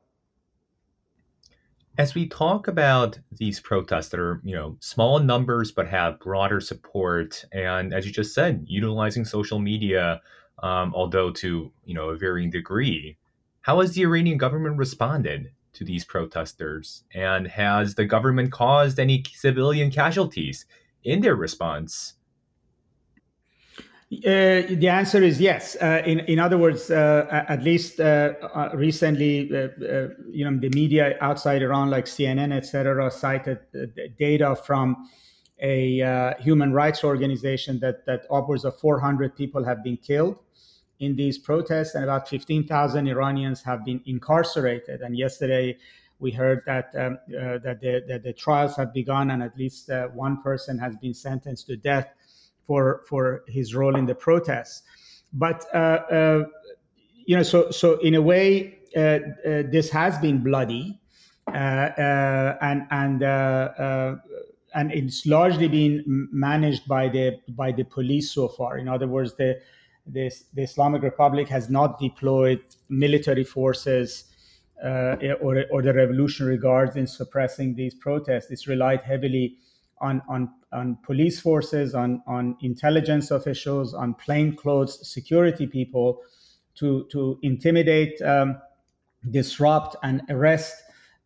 As 1.95 2.15
we 2.15 2.27
talk 2.27 2.67
about 2.67 3.19
these 3.31 3.59
protests 3.59 4.09
that 4.09 4.19
are, 4.19 4.41
you 4.43 4.55
know, 4.55 4.77
small 4.79 5.19
numbers 5.19 5.71
but 5.71 5.87
have 5.87 6.19
broader 6.19 6.59
support, 6.59 7.45
and 7.51 7.93
as 7.93 8.07
you 8.07 8.11
just 8.11 8.33
said, 8.33 8.65
utilizing 8.67 9.25
social 9.25 9.59
media, 9.59 10.19
um, 10.63 10.91
although 10.95 11.29
to 11.31 11.71
you 11.85 11.93
know 11.93 12.09
a 12.09 12.17
varying 12.17 12.49
degree, 12.49 13.17
how 13.61 13.79
has 13.79 13.93
the 13.93 14.01
Iranian 14.01 14.39
government 14.39 14.77
responded 14.77 15.51
to 15.73 15.85
these 15.85 16.03
protesters, 16.03 17.03
and 17.13 17.47
has 17.47 17.93
the 17.93 18.05
government 18.05 18.51
caused 18.51 18.99
any 18.99 19.23
civilian 19.31 19.91
casualties 19.91 20.65
in 21.03 21.21
their 21.21 21.35
response? 21.35 22.15
Uh, 24.19 24.67
the 24.67 24.89
answer 24.89 25.23
is 25.23 25.39
yes. 25.39 25.75
Uh, 25.81 26.01
in 26.05 26.19
in 26.21 26.37
other 26.37 26.57
words, 26.57 26.91
uh, 26.91 27.45
at 27.47 27.63
least 27.63 27.99
uh, 27.99 28.33
uh, 28.53 28.69
recently, 28.73 29.49
uh, 29.55 29.69
you 30.29 30.43
know, 30.43 30.57
the 30.59 30.69
media 30.69 31.17
outside 31.21 31.61
Iran, 31.61 31.89
like 31.89 32.05
CNN, 32.05 32.51
etc., 32.51 33.09
cited 33.09 33.59
data 34.19 34.55
from 34.55 35.09
a 35.59 36.35
human 36.39 36.73
rights 36.73 37.03
organization 37.03 37.79
that 37.79 38.05
that 38.05 38.25
upwards 38.29 38.65
of 38.65 38.77
400 38.77 39.35
people 39.35 39.63
have 39.63 39.83
been 39.83 39.97
killed 39.97 40.37
in 40.99 41.15
these 41.15 41.37
protests, 41.37 41.95
and 41.95 42.03
about 42.03 42.27
15,000 42.27 43.07
Iranians 43.07 43.61
have 43.63 43.83
been 43.83 44.01
incarcerated. 44.05 45.01
And 45.01 45.17
yesterday, 45.17 45.77
we 46.19 46.31
heard 46.31 46.61
that 46.65 46.93
um, 46.95 47.19
that 47.27 47.79
the 47.81 48.03
that 48.07 48.23
the 48.23 48.33
trials 48.33 48.75
have 48.75 48.93
begun, 48.93 49.31
and 49.31 49.41
at 49.41 49.57
least 49.57 49.89
one 50.13 50.41
person 50.43 50.77
has 50.77 50.97
been 50.97 51.13
sentenced 51.13 51.67
to 51.67 51.77
death 51.77 52.13
for 52.65 53.03
for 53.07 53.43
his 53.47 53.75
role 53.75 53.95
in 53.95 54.05
the 54.05 54.15
protests. 54.15 54.83
But 55.33 55.65
uh, 55.73 55.77
uh, 55.77 56.43
you 57.25 57.35
know, 57.35 57.43
so 57.43 57.71
so 57.71 57.97
in 57.99 58.15
a 58.15 58.21
way, 58.21 58.79
uh, 58.95 59.19
this 59.43 59.89
has 59.89 60.17
been 60.19 60.43
bloody, 60.43 60.99
and 61.47 62.87
and 62.91 63.23
and 64.75 64.91
it's 64.91 65.25
largely 65.25 65.67
been 65.67 66.03
managed 66.31 66.87
by 66.87 67.09
the 67.09 67.39
by 67.49 67.71
the 67.71 67.83
police 67.83 68.31
so 68.31 68.47
far. 68.47 68.77
In 68.77 68.87
other 68.87 69.07
words, 69.07 69.35
the 69.35 69.59
the, 70.05 70.31
the 70.53 70.63
Islamic 70.63 71.01
Republic 71.01 71.47
has 71.47 71.69
not 71.69 71.99
deployed 71.99 72.61
military 72.89 73.43
forces 73.43 74.25
uh, 74.83 75.15
or, 75.41 75.63
or 75.71 75.81
the 75.81 75.93
Revolutionary 75.93 76.57
Guards 76.57 76.95
in 76.97 77.07
suppressing 77.07 77.75
these 77.75 77.95
protests. 77.95 78.51
It's 78.51 78.67
relied 78.67 79.01
heavily 79.01 79.57
on, 79.99 80.21
on, 80.27 80.49
on 80.71 80.97
police 81.03 81.39
forces, 81.39 81.95
on, 81.95 82.21
on 82.27 82.57
intelligence 82.61 83.31
officials, 83.31 83.93
on 83.93 84.13
plainclothes 84.15 85.07
security 85.07 85.67
people 85.67 86.19
to, 86.75 87.07
to 87.11 87.39
intimidate, 87.41 88.21
um, 88.21 88.57
disrupt, 89.29 89.95
and 90.03 90.21
arrest 90.29 90.75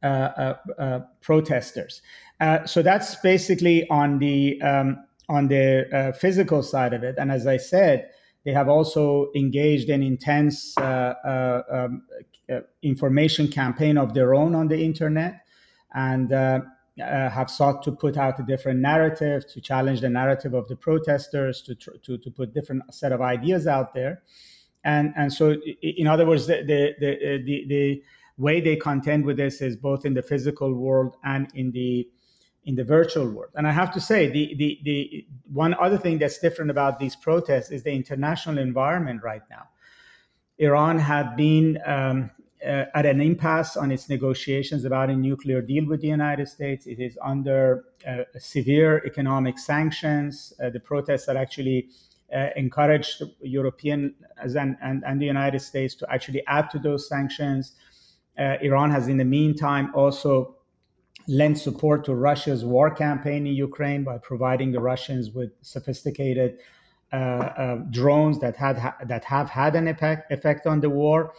uh, 0.03 0.05
uh, 0.05 0.57
uh, 0.77 0.99
protesters. 1.21 2.03
Uh, 2.39 2.63
so 2.65 2.83
that's 2.83 3.15
basically 3.15 3.89
on 3.89 4.19
the 4.19 4.61
um, 4.61 5.03
on 5.27 5.47
the 5.47 5.89
uh, 5.91 6.11
physical 6.11 6.61
side 6.61 6.93
of 6.93 7.03
it. 7.03 7.15
And 7.17 7.31
as 7.31 7.47
I 7.47 7.57
said, 7.57 8.11
they 8.45 8.53
have 8.53 8.69
also 8.69 9.31
engaged 9.35 9.89
in 9.89 10.03
intense 10.03 10.77
um, 10.77 12.03
information 12.83 13.47
campaign 13.47 13.97
of 13.97 14.13
their 14.13 14.35
own 14.35 14.53
on 14.53 14.67
the 14.67 14.81
internet, 14.85 15.41
and 15.95 16.29
uh, 17.01 17.29
have 17.29 17.49
sought 17.49 17.83
to 17.83 17.91
put 17.91 18.17
out 18.17 18.39
a 18.39 18.43
different 18.43 18.79
narrative, 18.79 19.47
to 19.47 19.61
challenge 19.61 20.01
the 20.01 20.09
narrative 20.09 20.53
of 20.53 20.67
the 20.67 20.75
protesters, 20.75 21.61
to, 21.61 21.75
to, 21.75 22.17
to 22.17 22.31
put 22.31 22.53
different 22.53 22.93
set 22.93 23.11
of 23.11 23.21
ideas 23.21 23.67
out 23.67 23.93
there. 23.93 24.23
And, 24.83 25.13
and 25.17 25.31
so, 25.31 25.55
in 25.81 26.07
other 26.07 26.25
words, 26.25 26.47
the, 26.47 26.63
the, 26.63 26.95
the, 26.99 27.43
the, 27.43 27.65
the 27.67 28.03
way 28.37 28.61
they 28.61 28.75
contend 28.75 29.25
with 29.25 29.37
this 29.37 29.61
is 29.61 29.75
both 29.75 30.05
in 30.05 30.13
the 30.13 30.21
physical 30.21 30.73
world 30.73 31.15
and 31.23 31.47
in 31.53 31.71
the 31.71 32.07
in 32.67 32.75
the 32.75 32.83
virtual 32.83 33.29
world. 33.29 33.53
And 33.55 33.65
I 33.65 33.71
have 33.71 33.93
to 33.93 34.01
say, 34.01 34.29
the, 34.29 34.53
the, 34.57 34.79
the 34.83 35.25
one 35.53 35.73
other 35.75 35.97
thing 35.97 36.17
that's 36.17 36.37
different 36.37 36.69
about 36.69 36.99
these 36.99 37.15
protests 37.15 37.71
is 37.71 37.81
the 37.83 37.93
international 37.93 38.57
environment 38.57 39.23
right 39.23 39.41
now. 39.49 39.69
Iran 40.57 40.99
had 40.99 41.37
been 41.37 41.79
um, 41.85 42.29
uh, 42.65 42.85
at 42.95 43.05
an 43.05 43.21
impasse 43.21 43.77
on 43.77 43.91
its 43.91 44.09
negotiations 44.09 44.83
about 44.83 45.09
a 45.09 45.15
nuclear 45.15 45.61
deal 45.61 45.85
with 45.85 46.01
the 46.01 46.07
United 46.07 46.47
States. 46.47 46.87
It 46.87 46.99
is 46.99 47.17
under 47.21 47.85
uh, 48.07 48.23
severe 48.39 49.03
economic 49.05 49.59
sanctions. 49.59 50.53
Uh, 50.61 50.69
the 50.69 50.79
protests 50.79 51.25
that 51.27 51.37
actually 51.37 51.89
uh, 52.35 52.47
encouraged 52.55 53.23
European 53.41 54.15
and, 54.37 54.75
and, 54.81 55.03
and, 55.05 55.21
the 55.21 55.25
United 55.25 55.59
States 55.59 55.95
to 55.95 56.11
actually 56.11 56.43
add 56.47 56.69
to 56.71 56.79
those 56.79 57.07
sanctions. 57.07 57.73
Uh, 58.37 58.57
Iran 58.61 58.91
has, 58.91 59.07
in 59.07 59.17
the 59.17 59.25
meantime, 59.25 59.91
also 59.95 60.57
lent 61.27 61.57
support 61.57 62.03
to 62.05 62.15
Russia's 62.15 62.65
war 62.65 62.89
campaign 62.89 63.47
in 63.47 63.53
Ukraine 63.53 64.03
by 64.03 64.17
providing 64.17 64.71
the 64.71 64.79
Russians 64.79 65.31
with 65.31 65.51
sophisticated 65.61 66.57
uh, 67.11 67.75
drones 67.91 68.39
that 68.39 68.57
had 68.57 68.77
ha- 68.77 68.97
that 69.05 69.23
have 69.23 69.49
had 69.49 69.75
an 69.75 69.87
effect, 69.87 70.29
effect 70.31 70.67
on 70.67 70.81
the 70.81 70.89
war 70.89 71.33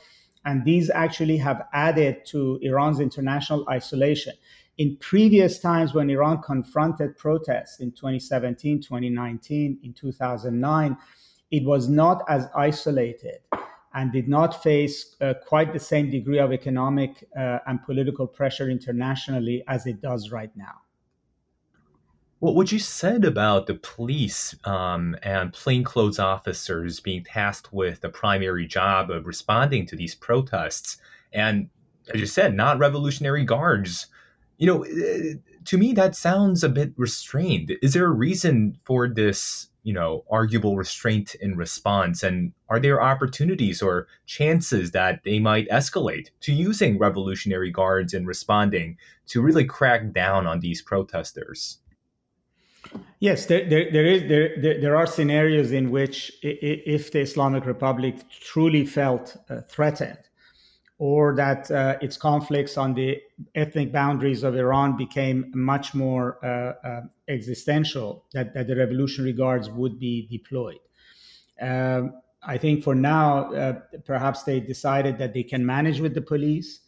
and 0.45 0.64
these 0.64 0.90
actually 0.90 1.37
have 1.38 1.66
added 1.73 2.25
to 2.26 2.59
Iran's 2.62 3.00
international 3.00 3.64
isolation. 3.68 4.35
In 4.78 4.97
previous 4.97 5.59
times, 5.59 5.92
when 5.92 6.09
Iran 6.09 6.40
confronted 6.40 7.16
protests 7.16 7.80
in 7.80 7.90
2017, 7.92 8.80
2019, 8.80 9.78
in 9.83 9.92
2009, 9.92 10.97
it 11.50 11.64
was 11.64 11.88
not 11.88 12.25
as 12.28 12.47
isolated 12.54 13.38
and 13.95 14.12
did 14.12 14.28
not 14.28 14.62
face 14.62 15.16
uh, 15.21 15.35
quite 15.47 15.73
the 15.73 15.78
same 15.78 16.11
degree 16.11 16.38
of 16.38 16.52
economic 16.52 17.26
uh, 17.37 17.59
and 17.66 17.83
political 17.83 18.26
pressure 18.26 18.71
internationally 18.71 19.64
as 19.66 19.87
it 19.87 20.00
does 20.00 20.30
right 20.30 20.54
now. 20.57 20.75
What 22.40 22.71
you 22.71 22.78
said 22.78 23.25
about 23.25 23.66
the 23.66 23.75
police 23.75 24.54
um, 24.62 25.16
and 25.25 25.52
plainclothes 25.52 26.21
officers 26.21 27.00
being 27.00 27.25
tasked 27.25 27.73
with 27.73 28.00
the 28.00 28.11
primary 28.11 28.64
job 28.64 29.11
of 29.11 29.26
responding 29.26 29.87
to 29.87 29.97
these 29.97 30.14
protests, 30.14 30.99
and 31.33 31.68
as 32.14 32.21
you 32.21 32.26
said, 32.26 32.54
not 32.54 32.78
revolutionary 32.78 33.42
guards, 33.42 34.07
you 34.57 34.68
know, 34.68 34.85
eh, 34.85 35.35
to 35.64 35.78
me 35.78 35.92
that 35.95 36.14
sounds 36.14 36.62
a 36.62 36.68
bit 36.68 36.92
restrained. 36.97 37.73
Is 37.83 37.95
there 37.95 38.07
a 38.07 38.12
reason 38.12 38.78
for 38.85 39.09
this, 39.09 39.66
you 39.83 39.92
know, 39.92 40.25
arguable 40.30 40.76
restraint 40.76 41.35
in 41.40 41.57
response? 41.57 42.23
And 42.23 42.52
are 42.68 42.78
there 42.78 43.02
opportunities 43.02 43.83
or 43.83 44.07
chances 44.26 44.92
that 44.92 45.25
they 45.25 45.40
might 45.40 45.68
escalate 45.71 46.30
to 46.42 46.52
using 46.52 46.99
revolutionary 46.99 47.73
guards 47.73 48.14
in 48.14 48.26
responding 48.26 48.97
to 49.26 49.42
really 49.42 49.64
crack 49.64 50.12
down 50.12 50.47
on 50.47 50.61
these 50.61 50.83
protesters? 50.83 51.78
Yes, 53.20 53.47
there, 53.47 53.68
there, 53.68 53.90
there 53.90 54.06
is 54.06 54.28
there, 54.28 54.80
there, 54.80 54.97
are 54.97 55.06
scenarios 55.06 55.73
in 55.73 55.90
which 55.90 56.32
if 56.42 57.11
the 57.11 57.20
Islamic 57.20 57.66
Republic 57.66 58.16
truly 58.30 58.87
felt 58.87 59.37
uh, 59.50 59.62
threatened, 59.68 60.18
or 60.99 61.35
that 61.35 61.68
uh, 61.70 61.97
its 62.00 62.16
conflicts 62.16 62.76
on 62.76 62.94
the 62.94 63.20
ethnic 63.56 63.92
boundaries 63.92 64.44
of 64.44 64.54
Iran 64.54 64.97
became 64.97 65.50
much 65.54 65.94
more 65.94 66.38
uh, 66.44 66.87
uh 66.87 67.00
existential, 67.26 68.25
that, 68.32 68.54
that 68.54 68.68
the 68.68 68.76
Revolutionary 68.76 69.32
Guards 69.32 69.68
would 69.68 69.99
be 69.99 70.28
deployed. 70.28 70.78
Um, 71.61 72.14
I 72.42 72.56
think 72.56 72.85
for 72.85 72.94
now, 72.94 73.52
uh, 73.52 73.80
perhaps 74.06 74.44
they 74.44 74.61
decided 74.61 75.18
that 75.18 75.35
they 75.35 75.42
can 75.42 75.66
manage 75.66 76.00
with 76.00 76.14
the 76.14 76.23
police, 76.23 76.80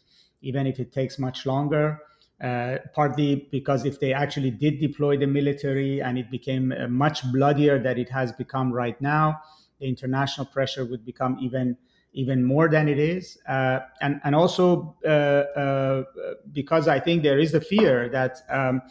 even 0.42 0.66
if 0.66 0.78
it 0.78 0.92
takes 0.92 1.18
much 1.18 1.44
longer 1.44 2.00
uh, 2.40 2.78
partly 2.94 3.48
because 3.50 3.84
if 3.84 4.00
they 4.00 4.12
actually 4.12 4.50
did 4.50 4.80
deploy 4.80 5.16
the 5.16 5.26
military 5.26 6.00
and 6.00 6.18
it 6.18 6.30
became 6.30 6.72
uh, 6.72 6.88
much 6.88 7.22
bloodier 7.32 7.78
than 7.78 7.98
it 7.98 8.08
has 8.08 8.32
become 8.32 8.72
right 8.72 9.00
now, 9.00 9.38
the 9.78 9.86
international 9.86 10.46
pressure 10.46 10.84
would 10.84 11.04
become 11.04 11.38
even 11.40 11.76
even 12.12 12.44
more 12.44 12.68
than 12.68 12.88
it 12.88 12.98
is, 12.98 13.38
uh, 13.48 13.80
and 14.00 14.20
and 14.24 14.34
also 14.34 14.96
uh, 15.04 15.08
uh, 15.08 16.04
because 16.52 16.88
I 16.88 16.98
think 16.98 17.22
there 17.22 17.38
is 17.38 17.52
the 17.52 17.60
fear 17.60 18.08
that. 18.10 18.38
Um, 18.48 18.82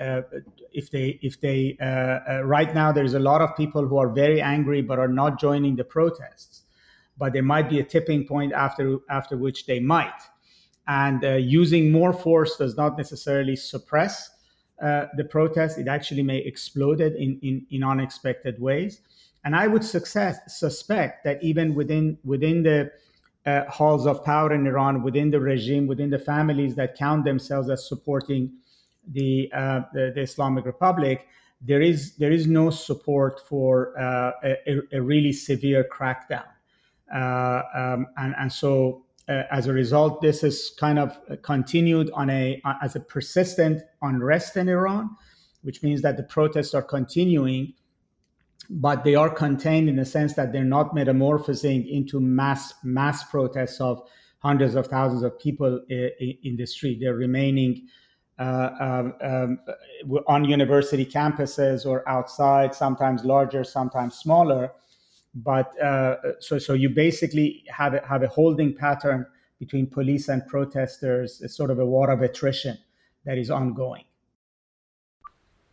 uh, 0.00 0.22
if 0.72 0.90
they 0.90 1.20
if 1.22 1.40
they 1.40 1.76
right 2.42 2.74
now 2.74 2.90
there's 2.90 3.14
a 3.14 3.20
lot 3.20 3.40
of 3.40 3.54
people 3.56 3.86
who 3.86 3.96
are 3.96 4.08
very 4.08 4.40
angry 4.42 4.82
but 4.82 4.98
are 4.98 5.06
not 5.06 5.38
joining 5.38 5.76
the 5.76 5.84
protests 5.84 6.62
but 7.16 7.32
there 7.32 7.44
might 7.44 7.68
be 7.70 7.78
a 7.78 7.84
tipping 7.84 8.26
point 8.26 8.52
after 8.52 8.98
after 9.08 9.36
which 9.36 9.66
they 9.66 9.78
might 9.78 10.20
and 10.86 11.22
using 11.42 11.90
more 11.90 12.12
force 12.12 12.56
does 12.56 12.76
not 12.76 12.96
necessarily 12.98 13.56
suppress 13.56 14.30
the 14.80 15.26
protest 15.30 15.78
it 15.78 15.88
actually 15.88 16.22
may 16.22 16.38
explode 16.38 17.00
it 17.00 17.14
in, 17.16 17.38
in, 17.42 17.66
in 17.70 17.82
unexpected 17.82 18.60
ways 18.60 19.00
and 19.44 19.54
I 19.54 19.66
would 19.66 19.84
success, 19.84 20.38
suspect 20.48 21.24
that 21.24 21.42
even 21.42 21.74
within 21.74 22.18
within 22.24 22.62
the 22.62 22.90
uh, 23.46 23.64
halls 23.68 24.06
of 24.06 24.24
power 24.24 24.52
in 24.54 24.66
Iran, 24.66 25.02
within 25.02 25.30
the 25.30 25.40
regime, 25.40 25.86
within 25.86 26.08
the 26.08 26.18
families 26.18 26.74
that 26.76 26.96
count 26.96 27.24
themselves 27.24 27.68
as 27.68 27.86
supporting 27.86 28.52
the 29.06 29.50
uh, 29.54 29.82
the, 29.92 30.12
the, 30.14 30.22
Islamic 30.22 30.64
Republic, 30.64 31.26
there 31.60 31.82
is 31.82 32.16
there 32.16 32.32
is 32.32 32.46
no 32.46 32.70
support 32.70 33.38
for 33.46 33.98
uh, 34.00 34.32
a, 34.42 34.80
a, 34.92 35.02
really 35.02 35.32
severe 35.32 35.84
crackdown, 35.92 36.46
uh, 37.14 37.62
um, 37.74 38.06
and 38.16 38.34
and 38.38 38.52
so. 38.52 39.03
Uh, 39.26 39.42
as 39.50 39.66
a 39.66 39.72
result, 39.72 40.20
this 40.20 40.42
is 40.42 40.72
kind 40.78 40.98
of 40.98 41.18
continued 41.42 42.10
on 42.12 42.28
a 42.30 42.60
as 42.82 42.94
a 42.94 43.00
persistent 43.00 43.82
unrest 44.02 44.56
in 44.56 44.68
Iran, 44.68 45.16
which 45.62 45.82
means 45.82 46.02
that 46.02 46.16
the 46.16 46.24
protests 46.24 46.74
are 46.74 46.82
continuing 46.82 47.72
but 48.70 49.04
they 49.04 49.14
are 49.14 49.30
contained 49.30 49.88
in 49.88 49.96
the 49.96 50.04
sense 50.04 50.34
that 50.34 50.52
they're 50.52 50.64
not 50.64 50.94
metamorphosing 50.94 51.86
into 51.86 52.20
mass 52.20 52.74
mass 52.82 53.24
protests 53.24 53.80
of 53.80 54.02
hundreds 54.38 54.74
of 54.74 54.86
thousands 54.86 55.22
of 55.22 55.38
people 55.38 55.80
in, 55.88 56.10
in 56.42 56.56
the 56.56 56.66
street. 56.66 56.98
They're 57.00 57.14
remaining 57.14 57.88
uh, 58.38 58.70
um, 58.80 59.14
um, 59.22 59.58
on 60.26 60.44
university 60.44 61.06
campuses 61.06 61.86
or 61.86 62.06
outside, 62.08 62.74
sometimes 62.74 63.24
larger, 63.24 63.64
sometimes 63.64 64.16
smaller. 64.16 64.72
But 65.34 65.80
uh, 65.80 66.16
so, 66.40 66.58
so 66.58 66.74
you 66.74 66.88
basically 66.88 67.64
have 67.68 67.94
a, 67.94 68.06
have 68.06 68.22
a 68.22 68.28
holding 68.28 68.74
pattern 68.74 69.26
between 69.58 69.86
police 69.86 70.28
and 70.28 70.46
protesters. 70.46 71.40
It's 71.42 71.56
sort 71.56 71.70
of 71.70 71.78
a 71.78 71.86
war 71.86 72.10
of 72.10 72.22
attrition 72.22 72.78
that 73.24 73.38
is 73.38 73.50
ongoing. 73.50 74.04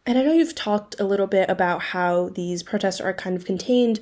And 0.06 0.18
I 0.18 0.24
know 0.24 0.34
you've 0.34 0.56
talked 0.56 1.00
a 1.00 1.04
little 1.04 1.28
bit 1.28 1.50
about 1.50 1.82
how 1.82 2.30
these 2.30 2.64
protests 2.64 3.00
are 3.00 3.14
kind 3.14 3.36
of 3.36 3.46
contained 3.46 4.00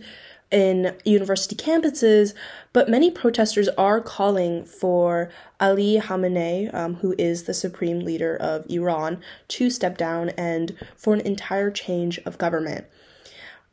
in 0.49 0.95
university 1.03 1.55
campuses, 1.55 2.33
but 2.73 2.89
many 2.89 3.11
protesters 3.11 3.67
are 3.69 4.01
calling 4.01 4.65
for 4.65 5.29
Ali 5.59 5.99
Khamenei, 5.99 6.73
um, 6.73 6.95
who 6.95 7.13
is 7.17 7.43
the 7.43 7.53
supreme 7.53 7.99
leader 7.99 8.35
of 8.35 8.65
Iran, 8.69 9.21
to 9.49 9.69
step 9.69 9.97
down 9.97 10.29
and 10.29 10.75
for 10.95 11.13
an 11.13 11.21
entire 11.21 11.69
change 11.69 12.17
of 12.19 12.37
government. 12.37 12.85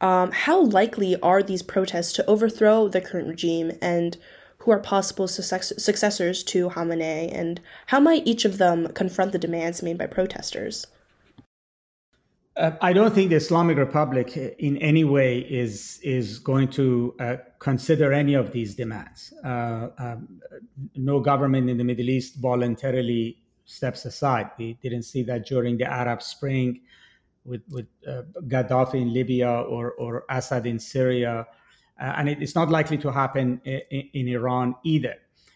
Um, 0.00 0.30
how 0.32 0.62
likely 0.62 1.18
are 1.20 1.42
these 1.42 1.62
protests 1.62 2.12
to 2.14 2.26
overthrow 2.26 2.88
the 2.88 3.00
current 3.00 3.28
regime, 3.28 3.72
and 3.80 4.16
who 4.58 4.72
are 4.72 4.80
possible 4.80 5.28
success- 5.28 5.72
successors 5.82 6.42
to 6.42 6.70
Khamenei, 6.70 7.32
and 7.32 7.60
how 7.86 8.00
might 8.00 8.26
each 8.26 8.44
of 8.44 8.58
them 8.58 8.88
confront 8.88 9.32
the 9.32 9.38
demands 9.38 9.82
made 9.82 9.96
by 9.96 10.06
protesters? 10.06 10.86
Uh, 12.56 12.72
I 12.80 12.92
don't 12.92 13.14
think 13.14 13.30
the 13.30 13.36
Islamic 13.36 13.76
Republic 13.76 14.36
in 14.36 14.78
any 14.78 15.04
way 15.04 15.40
is 15.40 16.00
is 16.02 16.38
going 16.38 16.68
to 16.68 17.14
uh, 17.20 17.36
consider 17.58 18.12
any 18.12 18.34
of 18.34 18.50
these 18.50 18.74
demands. 18.74 19.32
Uh, 19.44 19.88
um, 19.98 20.40
no 20.94 21.20
government 21.20 21.68
in 21.68 21.76
the 21.76 21.84
Middle 21.84 22.08
East 22.08 22.36
voluntarily 22.36 23.38
steps 23.66 24.06
aside. 24.06 24.50
We 24.58 24.78
didn't 24.82 25.02
see 25.02 25.22
that 25.24 25.46
during 25.46 25.76
the 25.76 25.84
Arab 25.84 26.22
Spring 26.22 26.80
with, 27.46 27.62
with 27.70 27.86
uh, 28.06 28.22
Gaddafi 28.48 29.00
in 29.00 29.12
Libya 29.12 29.50
or, 29.50 29.92
or 29.92 30.24
Assad 30.30 30.66
in 30.66 30.78
Syria. 30.78 31.46
Uh, 32.00 32.12
and 32.16 32.28
it, 32.28 32.42
it's 32.42 32.54
not 32.54 32.68
likely 32.68 32.98
to 32.98 33.10
happen 33.10 33.60
in, 33.64 33.80
in 34.12 34.28
Iran 34.28 34.74
either. 34.84 35.14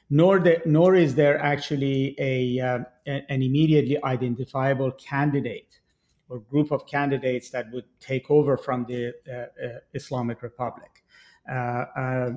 Nor, 0.08 0.40
the, 0.40 0.60
nor 0.66 0.94
is 0.94 1.14
there 1.14 1.38
actually 1.38 2.16
a, 2.18 2.58
uh, 2.58 2.78
an 3.06 3.42
immediately 3.42 4.02
identifiable 4.02 4.90
candidate 4.92 5.80
or 6.28 6.40
group 6.40 6.70
of 6.72 6.86
candidates 6.86 7.50
that 7.50 7.70
would 7.72 7.84
take 8.00 8.30
over 8.30 8.56
from 8.56 8.86
the 8.86 9.12
uh, 9.28 9.32
uh, 9.32 9.78
Islamic 9.94 10.42
Republic. 10.42 11.04
Uh, 11.50 12.30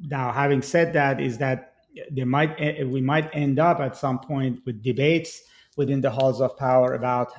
now, 0.00 0.32
having 0.32 0.62
said 0.62 0.92
that, 0.94 1.20
is 1.20 1.36
that 1.38 1.74
there 2.10 2.26
might 2.26 2.58
we 2.86 3.00
might 3.00 3.34
end 3.34 3.58
up 3.58 3.80
at 3.80 3.96
some 3.96 4.18
point 4.18 4.60
with 4.66 4.82
debates 4.82 5.42
within 5.76 6.00
the 6.00 6.10
halls 6.10 6.40
of 6.40 6.56
power 6.56 6.94
about 6.94 7.32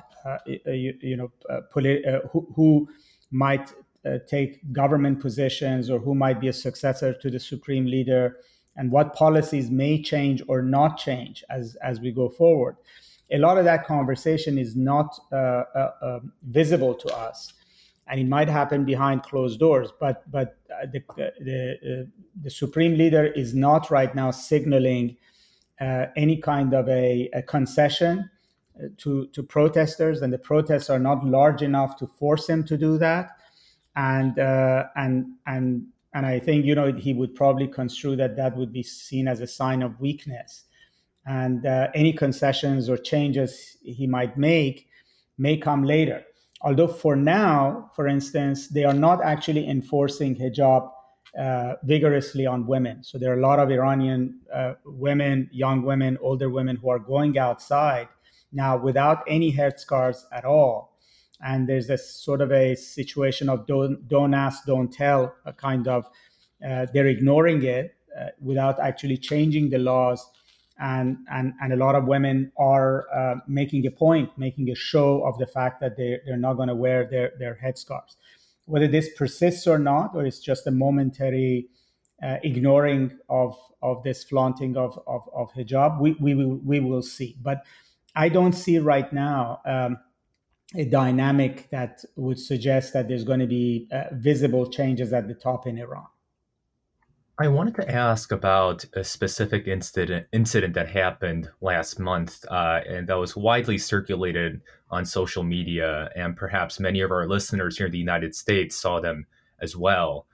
you, 0.46 0.94
you, 1.00 1.16
know 1.16 1.30
polit- 1.72 2.04
who, 2.32 2.46
who 2.54 2.88
might 3.30 3.72
uh, 4.04 4.18
take 4.26 4.72
government 4.72 5.20
positions 5.20 5.90
or 5.90 5.98
who 5.98 6.14
might 6.14 6.40
be 6.40 6.48
a 6.48 6.52
successor 6.52 7.12
to 7.12 7.30
the 7.30 7.40
supreme 7.40 7.86
leader 7.86 8.36
and 8.76 8.90
what 8.90 9.14
policies 9.14 9.70
may 9.70 10.00
change 10.00 10.42
or 10.48 10.62
not 10.62 10.96
change 10.96 11.44
as, 11.50 11.76
as 11.82 12.00
we 12.00 12.12
go 12.12 12.28
forward. 12.28 12.76
A 13.32 13.38
lot 13.38 13.58
of 13.58 13.64
that 13.64 13.86
conversation 13.86 14.56
is 14.56 14.76
not 14.76 15.18
uh, 15.32 15.36
uh, 15.36 15.90
um, 16.00 16.32
visible 16.44 16.94
to 16.94 17.08
us 17.14 17.52
and 18.06 18.20
it 18.20 18.26
might 18.26 18.48
happen 18.48 18.84
behind 18.84 19.22
closed 19.22 19.60
doors 19.60 19.90
but 20.00 20.28
but 20.30 20.56
uh, 20.70 20.86
the 20.92 21.02
the, 21.40 21.72
uh, 21.72 22.04
the 22.42 22.50
supreme 22.50 22.96
leader 22.96 23.26
is 23.26 23.54
not 23.54 23.90
right 23.90 24.14
now 24.14 24.30
signaling 24.30 25.16
uh, 25.80 26.06
any 26.16 26.36
kind 26.36 26.74
of 26.74 26.88
a, 26.88 27.28
a, 27.34 27.42
concession 27.42 28.18
uh, 28.18 28.22
to 28.98 29.26
to 29.28 29.42
protesters 29.42 30.22
and 30.22 30.32
the 30.32 30.38
protests 30.38 30.88
are 30.90 30.98
not 30.98 31.24
large 31.24 31.62
enough 31.62 31.96
to 31.96 32.06
force 32.06 32.48
him 32.48 32.64
to 32.64 32.76
do 32.76 32.98
that 32.98 33.30
and 33.96 34.38
and 34.96 35.26
and 35.46 35.86
and 36.14 36.26
I 36.26 36.38
think 36.38 36.64
you 36.64 36.74
know 36.74 36.92
he 36.92 37.12
would 37.12 37.34
probably 37.34 37.66
construe 37.68 38.16
that 38.16 38.36
that 38.36 38.56
would 38.56 38.72
be 38.72 38.82
seen 38.82 39.28
as 39.28 39.40
a 39.40 39.46
sign 39.46 39.82
of 39.82 40.00
weakness 40.00 40.64
and 41.26 41.66
uh, 41.66 41.88
any 41.94 42.12
concessions 42.12 42.88
or 42.88 42.96
changes 42.96 43.76
he 43.82 44.06
might 44.06 44.36
make 44.38 44.88
may 45.36 45.56
come 45.56 45.84
later. 45.84 46.24
Although 46.62 46.88
for 46.88 47.14
now, 47.14 47.90
for 47.94 48.08
instance, 48.08 48.68
they 48.68 48.84
are 48.84 48.94
not 48.94 49.22
actually 49.22 49.68
enforcing 49.68 50.34
hijab 50.34 50.90
uh, 51.38 51.74
vigorously 51.84 52.46
on 52.46 52.66
women. 52.66 53.04
So 53.04 53.18
there 53.18 53.32
are 53.32 53.38
a 53.38 53.42
lot 53.42 53.60
of 53.60 53.70
Iranian 53.70 54.40
uh, 54.52 54.74
women, 54.84 55.48
young 55.52 55.82
women, 55.82 56.18
older 56.20 56.48
women 56.48 56.76
who 56.76 56.88
are 56.88 56.98
going 56.98 57.38
outside 57.38 58.08
now 58.52 58.76
without 58.76 59.24
any 59.28 59.52
headscarves 59.52 60.22
at 60.32 60.44
all. 60.44 60.96
And 61.40 61.68
there's 61.68 61.86
this 61.86 62.14
sort 62.14 62.40
of 62.40 62.50
a 62.50 62.74
situation 62.74 63.48
of 63.48 63.66
don't, 63.66 64.08
don't 64.08 64.34
ask, 64.34 64.64
don't 64.66 64.92
tell, 64.92 65.34
a 65.44 65.52
kind 65.52 65.86
of, 65.86 66.06
uh, 66.66 66.86
they're 66.92 67.06
ignoring 67.06 67.62
it 67.62 67.94
uh, 68.18 68.26
without 68.40 68.80
actually 68.80 69.18
changing 69.18 69.70
the 69.70 69.78
laws 69.78 70.28
and 70.78 71.18
and 71.30 71.54
and 71.60 71.72
a 71.72 71.76
lot 71.76 71.94
of 71.94 72.06
women 72.06 72.52
are 72.56 73.06
uh, 73.14 73.36
making 73.46 73.86
a 73.86 73.90
point, 73.90 74.30
making 74.38 74.70
a 74.70 74.74
show 74.74 75.24
of 75.24 75.38
the 75.38 75.46
fact 75.46 75.80
that 75.80 75.96
they 75.96 76.20
they're 76.24 76.36
not 76.36 76.54
going 76.54 76.68
to 76.68 76.74
wear 76.74 77.04
their 77.04 77.32
their 77.38 77.58
headscarves. 77.62 78.16
Whether 78.66 78.86
this 78.86 79.08
persists 79.16 79.66
or 79.66 79.78
not, 79.78 80.14
or 80.14 80.24
it's 80.24 80.40
just 80.40 80.66
a 80.66 80.70
momentary 80.70 81.68
uh, 82.22 82.36
ignoring 82.42 83.18
of 83.28 83.56
of 83.82 84.02
this 84.04 84.24
flaunting 84.24 84.76
of 84.76 84.98
of, 85.06 85.22
of 85.34 85.52
hijab, 85.52 86.00
we 86.00 86.12
we 86.20 86.34
will 86.34 86.60
we 86.64 86.80
will 86.80 87.02
see. 87.02 87.36
But 87.42 87.64
I 88.18 88.28
don't 88.28 88.52
see 88.52 88.78
right 88.80 89.10
now. 89.12 89.60
Um, 89.64 89.98
a 90.74 90.84
dynamic 90.84 91.70
that 91.70 92.04
would 92.16 92.38
suggest 92.38 92.92
that 92.92 93.08
there's 93.08 93.24
going 93.24 93.40
to 93.40 93.46
be 93.46 93.88
uh, 93.90 94.04
visible 94.12 94.68
changes 94.68 95.12
at 95.12 95.26
the 95.28 95.34
top 95.34 95.66
in 95.66 95.78
Iran. 95.78 96.04
I 97.40 97.46
wanted 97.46 97.76
to 97.76 97.90
ask 97.90 98.32
about 98.32 98.84
a 98.94 99.04
specific 99.04 99.68
incident 99.68 100.26
incident 100.32 100.74
that 100.74 100.88
happened 100.88 101.48
last 101.60 102.00
month, 102.00 102.44
uh, 102.50 102.80
and 102.86 103.08
that 103.08 103.14
was 103.14 103.36
widely 103.36 103.78
circulated 103.78 104.60
on 104.90 105.06
social 105.06 105.44
media, 105.44 106.10
and 106.16 106.36
perhaps 106.36 106.80
many 106.80 107.00
of 107.00 107.12
our 107.12 107.28
listeners 107.28 107.78
here 107.78 107.86
in 107.86 107.92
the 107.92 107.98
United 107.98 108.34
States 108.34 108.74
saw 108.74 109.00
them 109.00 109.26
as 109.60 109.76
well. 109.76 110.26